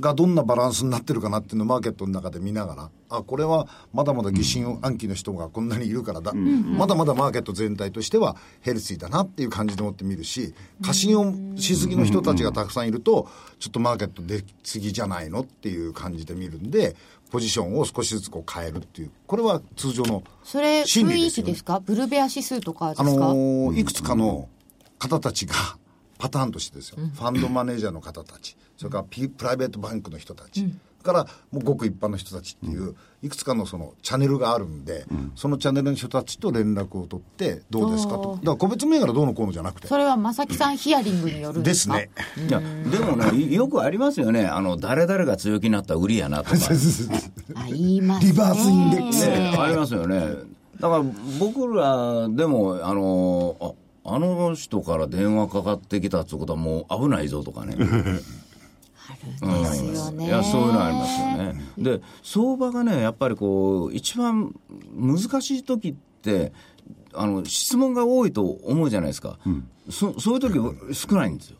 [0.00, 16.94] がどんなバランスになってるかなっていうのをマーケットの中で見ながら、あ、これはまだまだ疑心暗鬼の人がこんなにいるからだ、まだまだマーケット全体としてはヘルシーだなっていう感じでもって見るし、過信をしすぎの人たちがたくさんいると、ちょっとマーケット出過ぎじゃないのっていう感じで見るんで、
[17.30, 21.52] ポジションを少しずつこう変えるっていう、これは通常のそれ、雰囲心理ですよね。
[21.52, 24.48] 気ですか、ブルベア指数とかですあか、のーいくつかの
[24.98, 25.54] 方たちが、
[26.18, 30.72] パターンとしてですよ、ファンドマネージャーの方たち、それからピプライベートバンクの人たち、それ
[31.12, 38.36] からもうごく一般の人たちっていう、いくつかのそのチャンネルがあるんで、そのチャンネルの人たちと連絡を取って、どうですかと。
[38.36, 39.88] だから個別銘柄どうのこうのじゃなくて。
[39.88, 42.10] それは正木さんヒアリングによるんでかですすね。
[42.48, 46.56] いやでもね、よくありますよね、あの誰々が強気になったら売りやなとか。
[47.54, 50.20] あ言いますねリバースインデックスね、ありますよね。
[50.80, 51.04] だから
[51.40, 53.72] 僕らでも、あの、あ
[54.10, 57.76] あの人から電話かかってきたってことはもう危ないぞとかね。
[59.14, 61.60] ですよね、いや、そういうのありますよね。
[61.78, 64.54] で、相場がね、やっぱりこう、一番
[64.94, 66.52] 難しい時って、
[67.14, 69.38] あの、質問が多いと思うじゃないですか。
[69.90, 70.58] そそういう時
[70.94, 71.56] 少ないんですよ。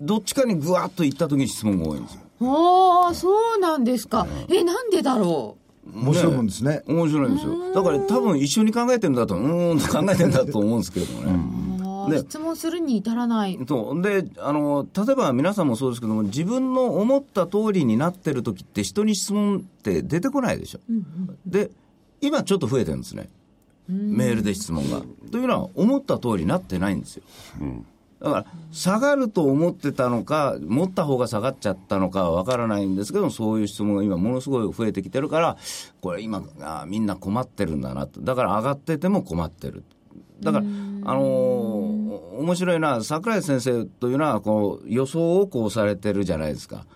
[0.00, 2.20] どっちかにぐわっと行った時に質問が多いんですよ。
[2.42, 5.58] ああそうなんですか、えなんでだろ
[5.94, 6.82] 面白いもんですね。
[6.86, 7.74] 面白いんですよ。
[7.74, 11.69] だから多分一緒に考えてるんだと、うーんと考えてるんだと思うんですけれども
[12.10, 12.18] ね。
[12.18, 13.58] 質問するに至らない。
[13.66, 14.02] そう。
[14.02, 20.80] であの例えば皆さんもそうですけども自分の思った通りになってる時って人に質問って出てこないでしょ、
[21.46, 21.70] で
[22.20, 23.28] 今ちょっと増えてるんですね。
[23.88, 25.02] メールで質問が。
[25.30, 27.22] というのは思った通りになってないんですよ、
[28.20, 35.56] だから下がると思ってたのか持った方が下がっちゃったのかは分からないんですけどそういう質問が今ものすごい増えてきてるから
[36.00, 38.20] これ今あみんな困ってるんだなと。
[38.20, 39.82] だから上がってても困ってる。
[40.40, 40.68] だから、あ
[41.14, 46.86] のー面白いのは、桜井先生というのは、こう、予想をこうされてるじゃないですか。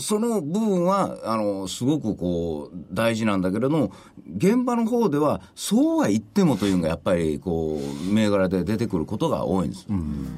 [0.00, 3.90] その部分は、あの、すごくこう、大事なんだけれども、
[4.36, 9.86] 現場の方では、そうは言ってもというのが、やっぱり、こう、銘柄で出てくることが多いんです。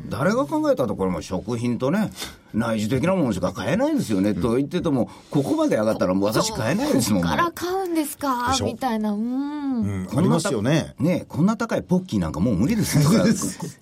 [0.09, 2.11] 誰が考えたところも食品とね、
[2.55, 8.57] 内需的なものしか買えないですよね、と言ってても、ここまで上がったらもう私買えないですもんここから買うんですか？
[8.65, 9.13] みたいな。
[9.13, 10.95] うん、うんありますよね。
[10.99, 13.25] ねこんな高いポッキーなんかもう無理ですよ とか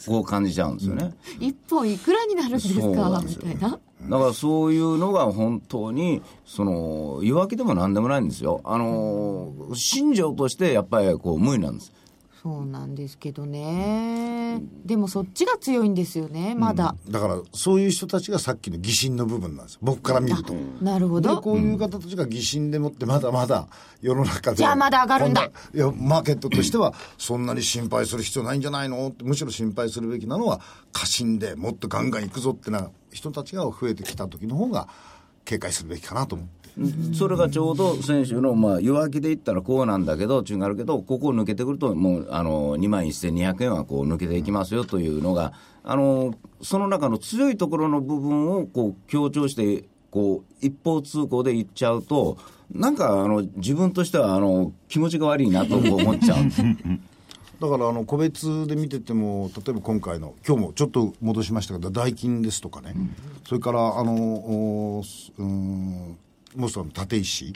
[0.09, 1.15] こう感じちゃうんですよね。
[1.39, 3.23] 一本いくらになるんですか？
[3.25, 8.61] みたいなだからそういうのが本当に、その、言い訳でもなんでもないんですよ。
[8.65, 11.93] あの、信条としてやっぱりこう無理なんです。
[12.45, 19.81] そうなんですけどねでもそっちが強いんですよねまだ、だから、そういう人たちがさっきの疑心の部分なんですよ。
[19.83, 20.53] 僕から見ると。
[20.53, 23.67] で、なるほどこういう方たちが疑心でもって、まだまだ
[24.03, 24.59] 世の中で。
[24.59, 29.09] じゃあまだ上がるんだこいや、マーケットとしては、そんなに心配する必要ないんじゃないの？
[29.09, 30.61] って、むしろ心配するべきなのは、
[30.93, 34.87] 過信でもっとガンガン行くぞってな人たちが増えてきた時の方が、
[35.47, 36.64] 警戒するべきかなと思って。
[37.17, 45.53] それがちょうど先週の、まあ、弱気で言ったらこうなんだけど、違うけど、ここを抜けてくると、もうあの2万1200円はこう抜けていきますよというのが、
[45.85, 52.39] あのその中の強いところの部分をこう強調して、こう一方通行で言っちゃうと、
[52.73, 56.39] なんかあの自分としてはあの気持ちが悪いなと思っちゃう。
[57.61, 62.95] だからあの個別で見てても、例えば今回の、今日もちょっと戻しましたけど、ダイキンですとかね、
[63.47, 65.03] それからあの、
[65.39, 66.19] うん
[66.55, 67.55] もうその立石、い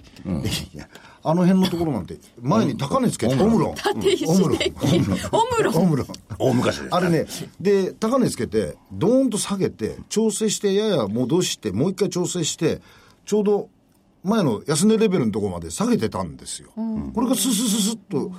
[0.74, 0.88] や
[1.22, 4.54] あの辺のところなんて、前に高値つけて、オムロン、立石オムロ
[5.72, 5.76] ン。
[5.76, 6.06] オムロン。
[6.38, 6.80] 大昔。
[6.90, 7.26] あれね、
[7.60, 12.80] で、高値つけて、ドーンと下げて、調整して、やや戻して、もう一回調整して、
[13.24, 13.68] ちょうど
[14.24, 16.70] 前の安値レベルのところまで下げてたんですよ。
[17.14, 18.32] これがススススッと、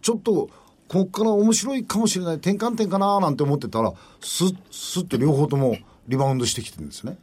[0.00, 0.48] ちょっと、
[0.88, 7.18] こっから面白いかもしれない、転換点かななんて思ってたら、スッ、スッと両方ともリバウンドしてきてるんですね。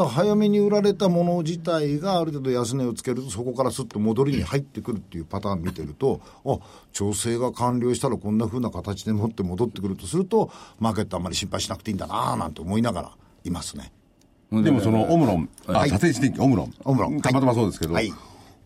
[0.00, 6.58] だから早めに売られたもの自体がある程度安値をつけるとそこからすっと戻りに入ってくるっていうパターン見てるとあ
[6.92, 13.10] 調整が完了したらこんな風な形でもって戻ってくるとするとマーケットあんまり心配しなくていいんだなぁなんて思いながら
[13.44, 13.92] いますね。
[14.50, 16.74] でもそのオムロン、あ、はい立石電機、オムロン。
[16.84, 18.12] オムロンたまたまそうですけど、はい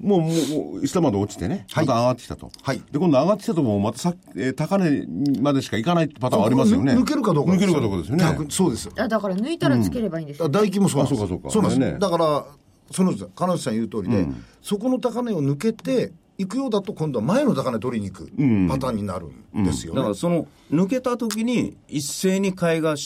[0.00, 1.86] もう、もう、もう下まで落ちてね、はい。
[1.86, 2.50] また上がってきたと。
[2.62, 2.82] はい。
[2.90, 5.06] で、今度上がってきたとも、またさ、えー高値
[5.40, 6.94] までしかいかないパターンありますよね。
[6.94, 8.46] 抜けるかどうか抜けるかどうかですよね。
[8.50, 8.90] そうです。
[8.98, 11.02] あだから抜いたらつければいいんですよ、大金もそう。
[11.02, 11.50] あそうかそうか。
[11.50, 11.98] そうなんです、ね。
[11.98, 12.44] だから、
[12.90, 14.26] その金内さん言う通りで、
[14.62, 18.26] そこの高値を抜けていくようだと、今度は前の高値取りに行く
[18.68, 19.98] パターンになるんですよね。
[19.98, 22.96] だからその抜けた時に一斉に買いが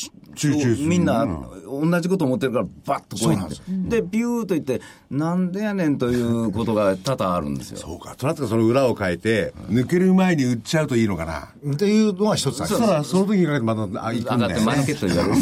[0.86, 1.26] みんな
[1.66, 8.14] 同じこと思ってるからバッとこういってでビューといってなんでやねんということが多々あるんですよそうか。
[8.16, 11.50] となったらその裏を変えて、抜ける前に売っちゃうといいのかな。
[11.72, 13.10] っていうのは一つあります。
[13.10, 14.60] そその時にかけてまた、あ、行く上がって。
[14.64, 15.34] マーケットにやる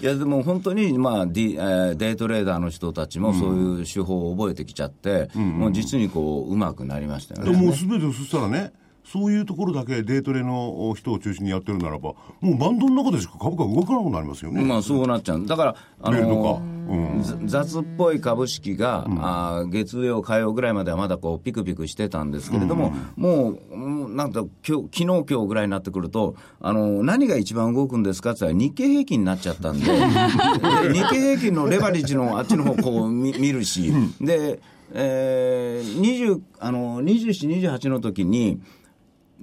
[0.00, 7.52] いやでも本当に、まあディえーデイトレーダーの人たちもそういう手法を覚えてきちゃって、もう実にこううまくなりましたよね。
[7.52, 8.72] でもうすべて、そしたらね、
[9.04, 14.62] そういうところだけデートレの人を中心にやってるならば、もうバンドの中でしか株価動かなくなりますよね。
[14.62, 15.46] まあそうなっちゃう。
[15.46, 16.74] だから、あのか。
[16.86, 17.22] うん。
[17.46, 29.84] ざ雑っぽい株式が、あー月曜、火曜ぐらいまではまだこうピクピクしてたんですけれども、もう、もうなんか今日、昨日今日ぐらいになってくると、あの、何が一番動くんですかって言ったら日経平均になっちゃったんで、
[30.88, 34.60] で日経平均のレバレッジのあっちの方こう見見るし、で、
[34.92, 38.60] えー、20あの27、28の時に、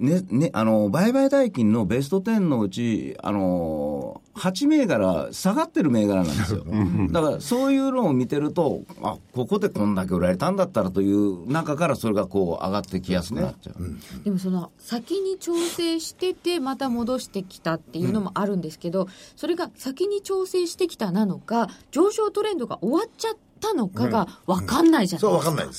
[0.02, 6.64] ねね、あの売買代金のベスト10のうち、あの8銘柄、下がってる銘柄なんですよ。
[7.12, 14.24] だからそういうのを見てると、あここでこんだけ売られたんだったらという中から、それがこう上がってきやすくなっちゃう。
[14.24, 25.72] でもその先に調整しててまた戻してきたっていうのもあるんですけど、それが先に調整してきたなのか上昇トレンドが終わっちゃったのかが分かんないじゃないそう、わですか、かんないで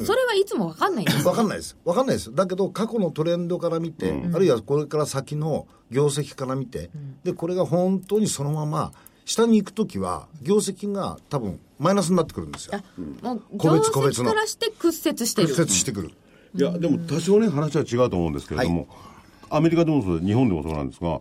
[0.00, 0.06] す。
[0.06, 1.76] それはいつも分かんないんですわかんないです。
[1.84, 2.34] わかんないです。
[2.34, 6.90] だけど、過去のトレンドから見て、あるいはこれから先の業績から見て、
[7.24, 8.92] で、これが本当にそのまま、
[9.24, 12.72] 下に行くときは、業績が多分、マイナスになってくるんですよ。
[13.22, 16.10] あもう個業別個別の績からして屈折してる屈折してくる。
[16.54, 18.88] いや、でも多少ね、話は違うと思うんですけれども、
[19.50, 21.20] アメリカでもそうで、日本でもそうなんですが、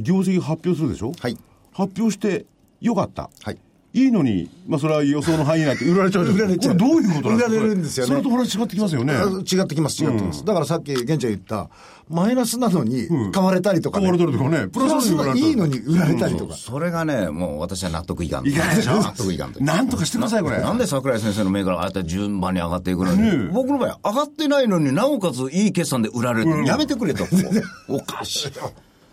[0.00, 1.12] 業績発表するでしょ？
[1.18, 1.38] はい
[1.72, 2.44] 発表して、
[2.80, 3.30] よかった。
[3.42, 3.58] はい。
[3.94, 6.74] いいのに、まあ、それは予想の範囲内って売られちゃうじゃないですか。
[6.74, 7.50] これどういうことなんですか？
[7.50, 9.14] 売られるんですよねそれと話違ってきますよね。
[9.14, 10.44] あ違ってきます、違ってきます。
[10.44, 11.70] だからさっき、玄ちゃん言った、
[12.10, 16.54] マイナスなのに買われたりとか、買われたりとかねプラスのいいのに売られたりとか。
[16.54, 18.46] それがね、もう私は納得いかん。
[18.46, 18.96] いかないでしょ？
[19.00, 19.64] 納得いかんと。
[19.64, 20.60] なんとかしてください、これ。
[20.60, 27.24] なんで桜井先生の銘柄がああやって順番に上がっていくのに、僕の場合、上がってないのになおかついい決算で売られるって、やめてくれと。
[27.88, 28.52] おかしい。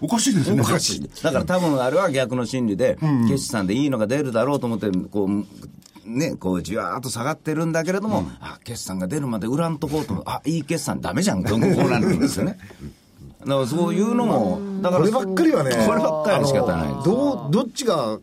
[0.01, 0.61] おかしいですよね。
[0.61, 1.09] おかしい。
[1.23, 5.45] だから多分あれは逆の心理で、決算でいいのが出るだろうと思って、こう、
[6.05, 11.43] ね、こうじわーっと下がってるんだけれども、あ決算が出るまで売らんとこうとあいい決算ダメじゃん。
[11.43, 12.57] こうこうなるんですよね
[13.39, 18.19] だからそういうのもだからこればっかりはね、こればっかりは仕方ないどう、どっちが、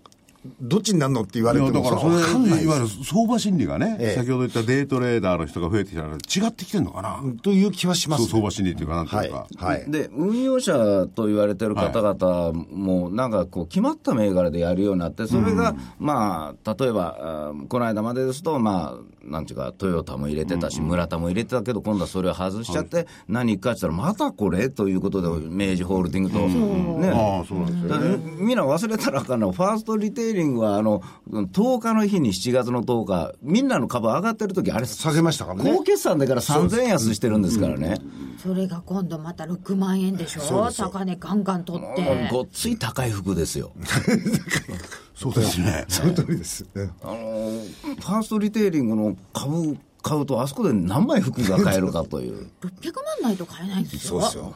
[0.61, 9.47] どっちになるのって言われいやてもだからそれ、いわゆる相場心理がね、ええ先ほど言ったデイトレーダーの人が増えてきたら違ってきてるのかな、という気はします、そう相場心理っていうか、なんてはいいうか。。
[9.57, 9.85] はい。
[9.89, 31.01] で運用者と言われてる方々も、なんかこう、決まった銘柄でやるようになって、それが、まあ、例えば、この間までですと、まあ、なんていうか、トヨタも入れてたし、村田も入れてたけど、今度はそれを外しちゃって、何かって言ったら、またこれということで、明治ホールディングと、ね、ああ、そうなんですよだからみんな忘れたらあかんの、ファーストリテイリングはあの
[31.31, 35.73] 10日の日に7月の10日、みんなの株上がってる時あれ、下げましたからね。
[35.73, 37.99] 高決算だから3000円安してるんですからね。
[38.43, 40.71] それが今度また6万円でしょ？
[40.77, 42.29] 高値ガンガン取って。
[42.33, 43.71] ごっつい高い服ですよ。
[45.23, 45.85] そうですね。
[45.89, 46.65] その通りです。
[46.75, 52.49] うんあのーファーストリテイリングの株買うと、あそこで何枚服が買えるかという。
[52.61, 54.55] 600万ないと買えないんですよそうですよ。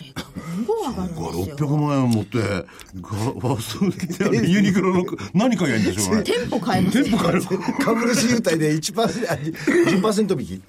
[0.00, 0.24] これが
[0.56, 5.04] 今後上がるんですよ600万円持って、がファーストリテイリングユニクロの
[5.34, 6.22] 何買えばいいんでしょうね。
[6.22, 7.04] 店舗買えますよ
[7.80, 10.62] 株主優待で1%、あ10%引き。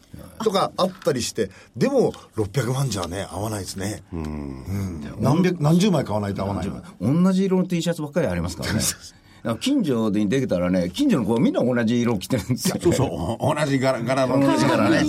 [0.44, 4.04] とかあったりして、でも600万じゃね、合わないですね。
[4.14, 5.16] うん。
[5.20, 6.72] 何百、何十枚買わないと合わない。
[7.02, 8.82] 同じ色の T シャツばっかりありますからね。
[9.60, 12.76] 近所でできたらね、近所の子はみんな同じ色着てるんですよ。
[12.80, 13.10] そうそう、
[13.56, 14.40] 同じ柄柄の。
[14.40, 15.04] 同じからね。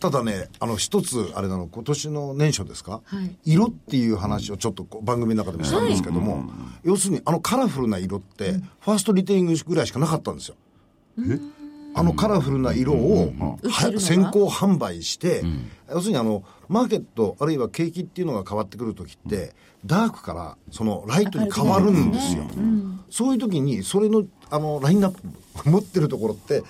[0.00, 6.50] ただね、あの、一つ、あれなの、今年の年初ですか、はい色っていう話をちょっとこう番組の中でもしたんですけども、
[6.84, 10.56] 要するに、あのカラフルな色って、ファーストリテイリングぐらいしかなかったんですよ。
[11.94, 13.32] あのカラフルな色を、
[13.98, 15.42] 先行販売して、
[15.90, 22.44] 要するにあの、マーケット、あるいは景気っていうのが変わってくるときって、ダークからそのライトに変わるんですよ。
[23.10, 26.62] そういう時に、それの、あの、ラインナップ持ってるところって、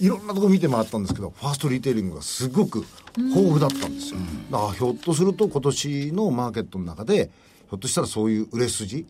[0.00, 2.84] いろんなところ見て回ったんですけど、ファーストリテイリングがすごく
[3.16, 4.20] 豊富だったんですよ。
[4.50, 7.30] だからひょっとすると今年のマーケットの中で、
[7.68, 9.06] ひょっとしたらそういう売れ筋、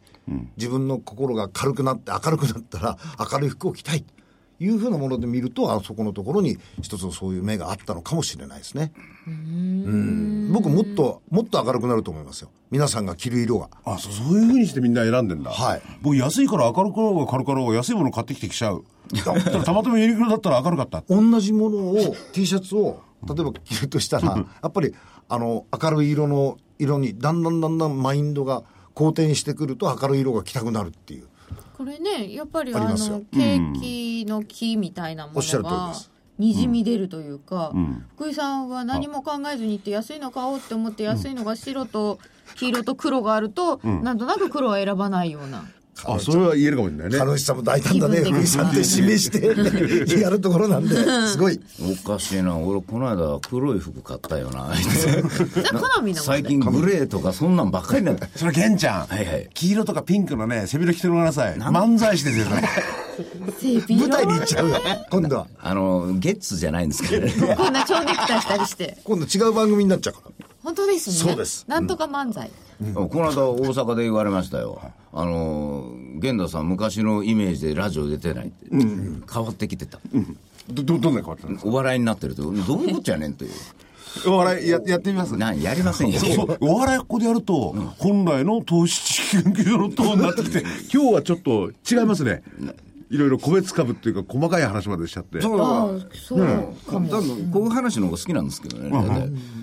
[0.57, 2.99] 自分の心が軽くなって明るくなったら
[3.33, 4.05] 明るい服を着たい。
[4.61, 8.93] いうふうなもので見ると、あそこのところに一つそういう目があったのかもしれないですね。
[9.27, 12.51] うん僕もっと、もっと明るくなると思いますよ。
[12.71, 13.71] 皆さんが着る色が。
[13.85, 15.51] あ、そうそういうふうにしてみんな選んでんだ。
[15.51, 18.85] はい僕安いから明るくなろうが軽くなろうが安いもの買ってきてきちゃう。
[19.25, 21.03] たたまたまユニクロだったら明るかった。
[21.09, 24.95] 同じものを T シャツを例えば着るとしたら やっぱり
[25.29, 28.63] あの明るい色の色にだんだんだんだんマインドが
[28.95, 31.28] 好転してくると明るい色が着たくなるっていう
[31.79, 32.97] これねやっぱりあの
[33.33, 36.11] ケーキの木みたいなものは通りです。
[36.37, 37.73] にじみ出るというか、
[38.17, 42.19] 福井さんは何も考えずに行って安いの買おうって思って安いのが白と
[42.57, 45.65] 黄色と黒があると、なんとなく黒は選ばないような
[46.05, 47.19] あ、それは言えるかもしれないね。
[47.19, 50.95] 楽しさも大胆だね気分的に福井さんって示して やるところなんで
[51.29, 51.61] すごい
[52.05, 52.57] おかしいな。
[52.57, 54.73] 俺、この間黒い服買ったよな。
[56.15, 58.29] 最題近グレーとかそんなんばっかりなんだ。
[58.35, 59.07] それ、玄ちゃん。
[59.07, 61.55] はいはい黄色とかピンクのね、背広着てごらんなさい。
[61.57, 62.63] 漫才師ですよ、それ。
[63.59, 63.95] 背広？
[63.95, 64.77] 舞台に行っちゃうよ
[65.11, 67.57] 今度はあの、ゲッツじゃないんですけどね。
[67.57, 72.51] こんな蝶ネクタイしたりして今度違う番組になっちゃうから本当ですねそうですなんとか漫才、
[72.95, 74.81] この間大阪で言われましたよ。
[75.13, 78.67] あの、源田さん昔のイメージでラジオ出てないって。
[78.71, 79.99] 変わってきてた。
[80.69, 82.43] ど、ど、どんな変わったんですお笑いになってると。
[82.43, 82.55] どう
[82.85, 83.51] いうことやねんという。
[83.51, 85.37] かお笑いや、やってみます？
[85.37, 86.19] なやりませんよ。
[86.21, 90.61] そうお笑いここでやると、本来の投資知識研究所のトーンになってきて、
[90.93, 92.43] 今日はちょっと違いますね。
[93.11, 95.41] いろいろ個別株っていうか細かい話までしちゃって。
[95.41, 96.09] そう。
[96.13, 96.75] そう。
[96.91, 98.91] かも、多分こういう話の方が好きなんですけどね、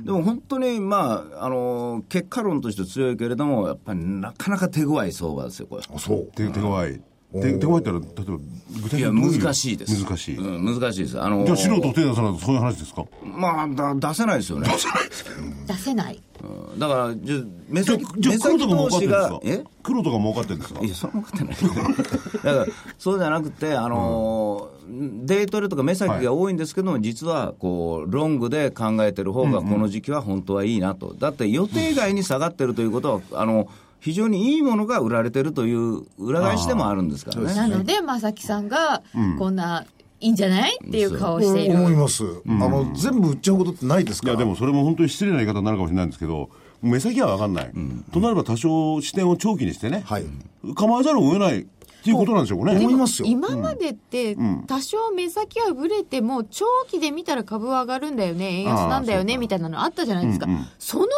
[0.03, 5.83] でも本当に、まあ、あの結果論として強いけれども、やっぱりなかなか手強い相場ですよ、これ。
[5.99, 6.31] そう。
[6.35, 7.01] 手手強い。
[7.41, 8.37] 手手強いったら、例えば、
[8.83, 10.03] 具体いや、にどうう難しいです。
[10.03, 10.37] 難しい。
[10.37, 11.21] うん、難しいです。
[11.21, 13.05] あのじゃあ素人を手出さないとそういう話ですか？
[13.23, 14.69] まあだ、出せないですよね。
[15.67, 17.37] 出せないうんだから、じゃ
[17.69, 19.63] 目じゃあ先、じゃあ目黒とか儲かってるんですか、え？
[19.83, 20.81] 黒とか儲かってるんですか？
[20.83, 21.75] いや、それも分かってない。
[22.43, 24.75] だから、そうじゃなくて、あのー
[25.25, 31.15] デイトレとか目先が多いんですけども、実は、こう、ロングで考えてる方が、この時期は本当はいいなと。
[31.17, 33.67] だって、予定外に下がってるということは、あの、
[34.05, 37.55] 非常にいいものが売られてるという裏返しでもあるんですからね。
[37.55, 39.01] なので正木さんが
[39.39, 39.83] こんな、
[40.19, 41.73] いいんじゃないっていう顔をしている。
[41.73, 44.33] 思います、あの全部売っちゃうことってないですから。
[44.33, 46.51] いや、でもそれも本当に失礼な言い方になるかもしれないんですけど、
[46.83, 47.71] 目先は分かんない。
[48.13, 50.25] となれば多少視点を長期にしてね、はい。
[50.75, 51.65] 構えざるを得ない
[52.05, 52.77] っていうことなんでしょうね。
[52.77, 53.27] 思いますよ。
[53.27, 54.37] 今までって
[54.67, 60.45] 多少目先はぶれても長期で見たら株は上がるんだよね円安なんだよねみたいなのあったじゃないですか、
[60.77, 61.09] その前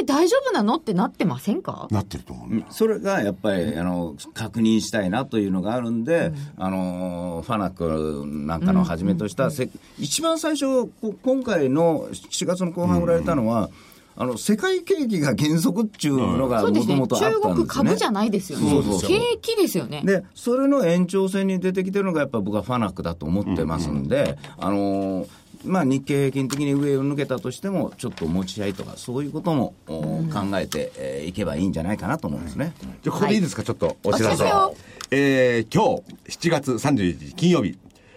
[0.00, 1.86] 提大丈夫なのってなってませんか？
[1.90, 2.64] なってると思う。
[2.70, 13.68] それがやっぱりあの確認したいなというのがあるんで、あのファナックなんかのはじめとした、せ一番最初、こ今回の7月の後半売られたのは、
[14.16, 18.70] あの世界景気が減速っていうのがもともとあったんですね、国株じゃないですよね。
[18.70, 19.10] そうそうそう。
[19.10, 20.02] 景気ですよね。
[20.04, 25.28] で、それの延長線に出てきてるのが、やっぱ僕はファナックだと思ってますんで、あのー
[25.64, 32.72] まあ、日経平均的に上を抜けたとしても、ちょっと持ち合いとか、そういうことも、お考えてえーいけばいいんじゃないかなと思うんですね。
[33.02, 34.74] じゃあここでいいですか、ちょっとお知らせお知らせを。
[35.10, 37.76] えー、今日7月31日金曜日、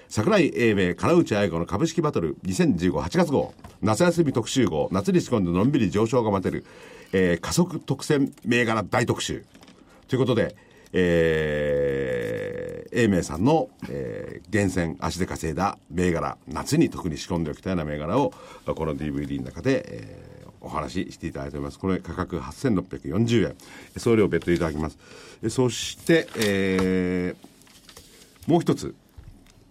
[0.09, 3.53] 桜井英明、金内愛子の株式バトル20158月号、
[3.83, 6.65] 夏休み特集号、夏に仕込んでのんびり上昇が待てる、
[7.13, 9.45] えー加速特選銘柄大特集。
[10.07, 10.55] ということで、
[10.93, 18.33] えー、英明さんの、えー、厳選足で稼いだ銘柄、夏に特に仕込んでおきたいな銘柄を、
[18.65, 21.79] この DVD の中で、えーお話ししていただいております。
[21.79, 23.55] これ価格8640円。
[23.95, 24.97] 送料別途いただきます。
[25.49, 28.93] そして、えー、もう一つ。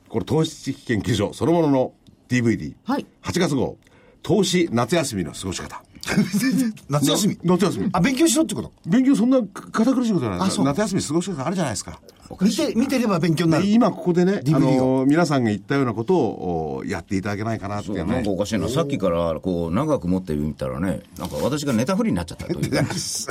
[0.09, 1.93] これ投資知識研究所そのものの
[2.29, 2.75] DVD。
[2.85, 3.77] はい8月号。
[4.23, 5.83] 投資夏休みの過ごし方。
[6.89, 7.39] 夏休み？
[7.45, 7.89] 夏休み。
[7.93, 8.73] あ勉強しろってこと？
[8.87, 12.01] 勉強そんな堅苦しいことじゃないあそう夏休み過ごし方あるじゃないですか。
[12.43, 13.65] 見て、見てれば勉強になる。
[13.65, 18.31] で今ここでね、あの皆さんが言ったようなことをおやっていただけないかなっていうねなんか。
[18.31, 23.31] おかしいな、さっきからこう長く持ってみたらね、なんか私がネタフリになっちゃったというか、 そ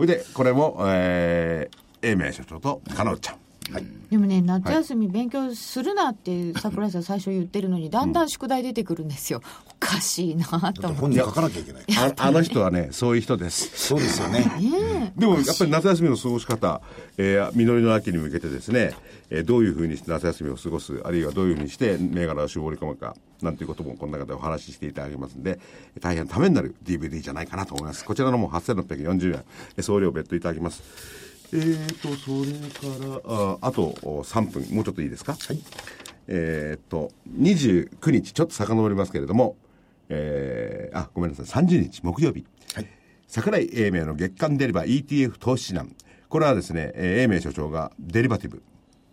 [0.00, 3.36] れで、これも、えー、英明所長と加納ちゃん。
[4.10, 11.82] でもね夏休み勉強するなって桜井さん最初言ってるのにだんだん宿題出てくるんですよおかしいなと思って本人書かなきゃいけない。
[11.96, 13.70] ああの人はね、 そういう人です。
[13.74, 14.40] そうですよね。
[14.40, 16.80] ねでもやっぱり夏休みの過ごし方、
[17.16, 18.92] えー、実りの秋に向けてですね、
[19.30, 25.60] えーどういうふうにして夏休みを過ごす、あるいはどういうふうにして銘柄を絞り込むか、なんていうこともこの中でお話ししていただけますんで、
[26.00, 28.04] 大変ためになる DVD じゃないかなと思います。
[28.04, 29.44] こちらのも8640円、
[29.76, 31.27] えー送料別途いただきます。
[31.52, 35.32] えーと、それから、ああとお3分、もうちょっといいですか？
[35.32, 35.58] はい。
[36.26, 39.56] えーと、29日、ちょっと遡りますけれども、
[40.10, 42.44] えー、あ、ごめんなさい、30日木曜日。
[43.26, 45.94] 桜井英明の月間デリバ ETF 投資指南。
[46.28, 48.62] これはですね、えー英明所長がデリバティブ、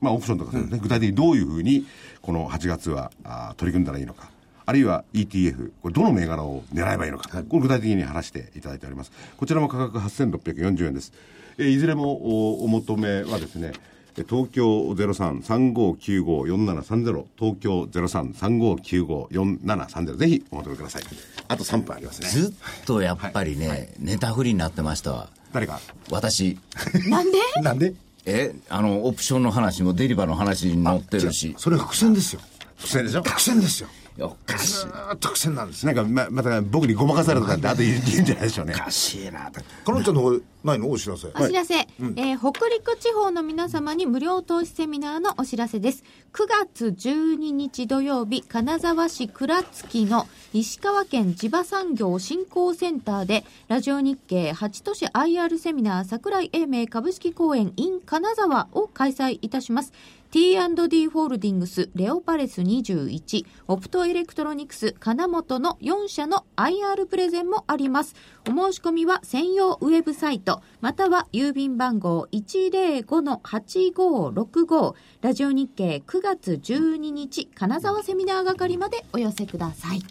[0.02, 1.86] まあオプションとかそうですね、具体的にどういうふうに
[2.22, 4.30] この8月はあー取り組んだらいいのか。
[4.68, 7.44] あるいは ETF、これどの銘柄を狙えばいいのか。
[7.44, 9.12] これ具体的に話していただいております。
[9.38, 11.14] こちらも価格8640円です。
[11.58, 13.72] えーいずれもおお求めはですね、
[14.18, 21.04] えー東京03-3595-4730東京03-3595-4730ぜひお求めください。
[21.48, 22.28] あと3分ありますね。
[22.30, 22.54] ずっ
[22.86, 25.30] とやっぱりね、ネタフリになってましたわ。
[25.52, 25.80] 誰か？
[26.10, 26.58] 私、
[27.10, 27.38] なんで？
[27.62, 27.94] なんで？
[28.26, 31.54] え、あの、オプションの話もデリバの話に載ってるし。
[31.58, 32.42] それ伏線ですよ。
[32.78, 33.24] 不正でしょ？
[33.24, 33.90] 伏線ですよ。
[34.20, 34.74] おかしい。
[34.82, 35.86] ずーっとなんです。
[35.86, 38.74] なんかままた僕にごまかされたとかってあと言う言うんじゃないでしょうね。
[38.76, 39.60] おかしいなと。
[39.62, 40.32] かのんちゃんの方、
[40.64, 40.90] ないの？
[40.90, 41.28] お知らせ。
[41.28, 46.04] お知らせ、えー北陸地方の皆様に無料投資セミナーのお知らせです。
[46.34, 59.92] 9月12日土曜日、金沢市倉月の石川県地場産業振興センターで、ラジオ日経8都市 IR セミナー桜井英明株式公演 in 金沢を開催いたします。
[60.36, 68.16] T&D ホールディングス、レオパレス21、オプトエレクトロニクス、金本の4社の IR プレゼンもあります。
[68.46, 80.02] お申し込みは専用ウェブサイト、または郵便番号105-8565、ラジオ日経9月12日、金沢セミナー係までお寄せください。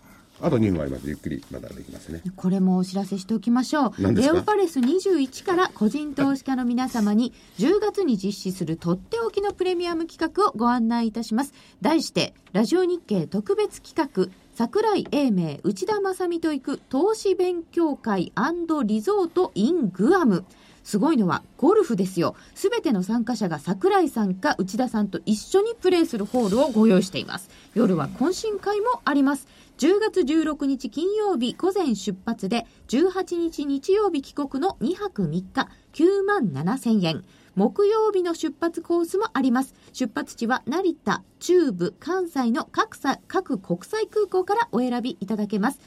[0.45, 1.09] あと2分あります。
[1.09, 2.23] ゆっくりまだできますね。
[2.37, 4.15] これもお知らせしておきましょう。
[4.15, 11.55] レオパレス21から個人投資家の皆様に10月に実施するとっておきのプレミアム企画をご案内いたします。
[11.81, 18.33] 題して、ラジオ日経特別企画、桜井英明、内田正美と行く投資勉強会
[18.85, 20.45] リゾート in グアム。
[20.85, 22.37] すごいのはゴルフですよ。
[22.55, 27.49] すべての参加者が桜井さんか内田さんと一緒にプレーするホールをご用意しています。
[27.75, 29.49] 夜は懇親会もあります。
[29.77, 37.25] 10月16日金曜日午前出発で18日日曜日帰国の2泊3日9万7千円。
[37.57, 39.75] 木曜日の出発コースもあります。
[39.93, 42.97] 出発地は成田、中部、関西の各
[43.27, 45.81] 各国際空港からお選びいただけます。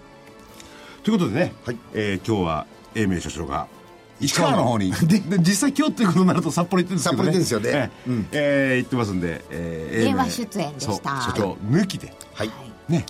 [1.04, 1.78] ということでね、はい。
[1.94, 3.68] えー今日は英明所長が
[4.22, 4.94] 市川の方に。
[4.94, 7.26] でで実際今日っていうことになると札幌行ってるんですけどね。
[7.26, 7.70] 札幌行ってるんですよね。
[7.74, 7.92] え
[8.32, 8.72] え。
[8.72, 11.22] えー行ってますんで、えー、電話英明出演でした。
[11.22, 12.14] 所長抜きで。
[12.34, 12.52] はい。
[12.88, 13.06] ね、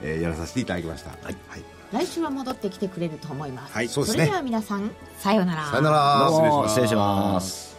[0.00, 1.10] えーやらさせていただきました。
[1.10, 1.36] はい、
[1.92, 3.74] 来週は戻ってきてくれると思います。
[3.74, 5.66] はいそうですねそれでは皆さん、さようなら。
[5.66, 6.26] さよなら。
[6.30, 7.71] どうも失礼します。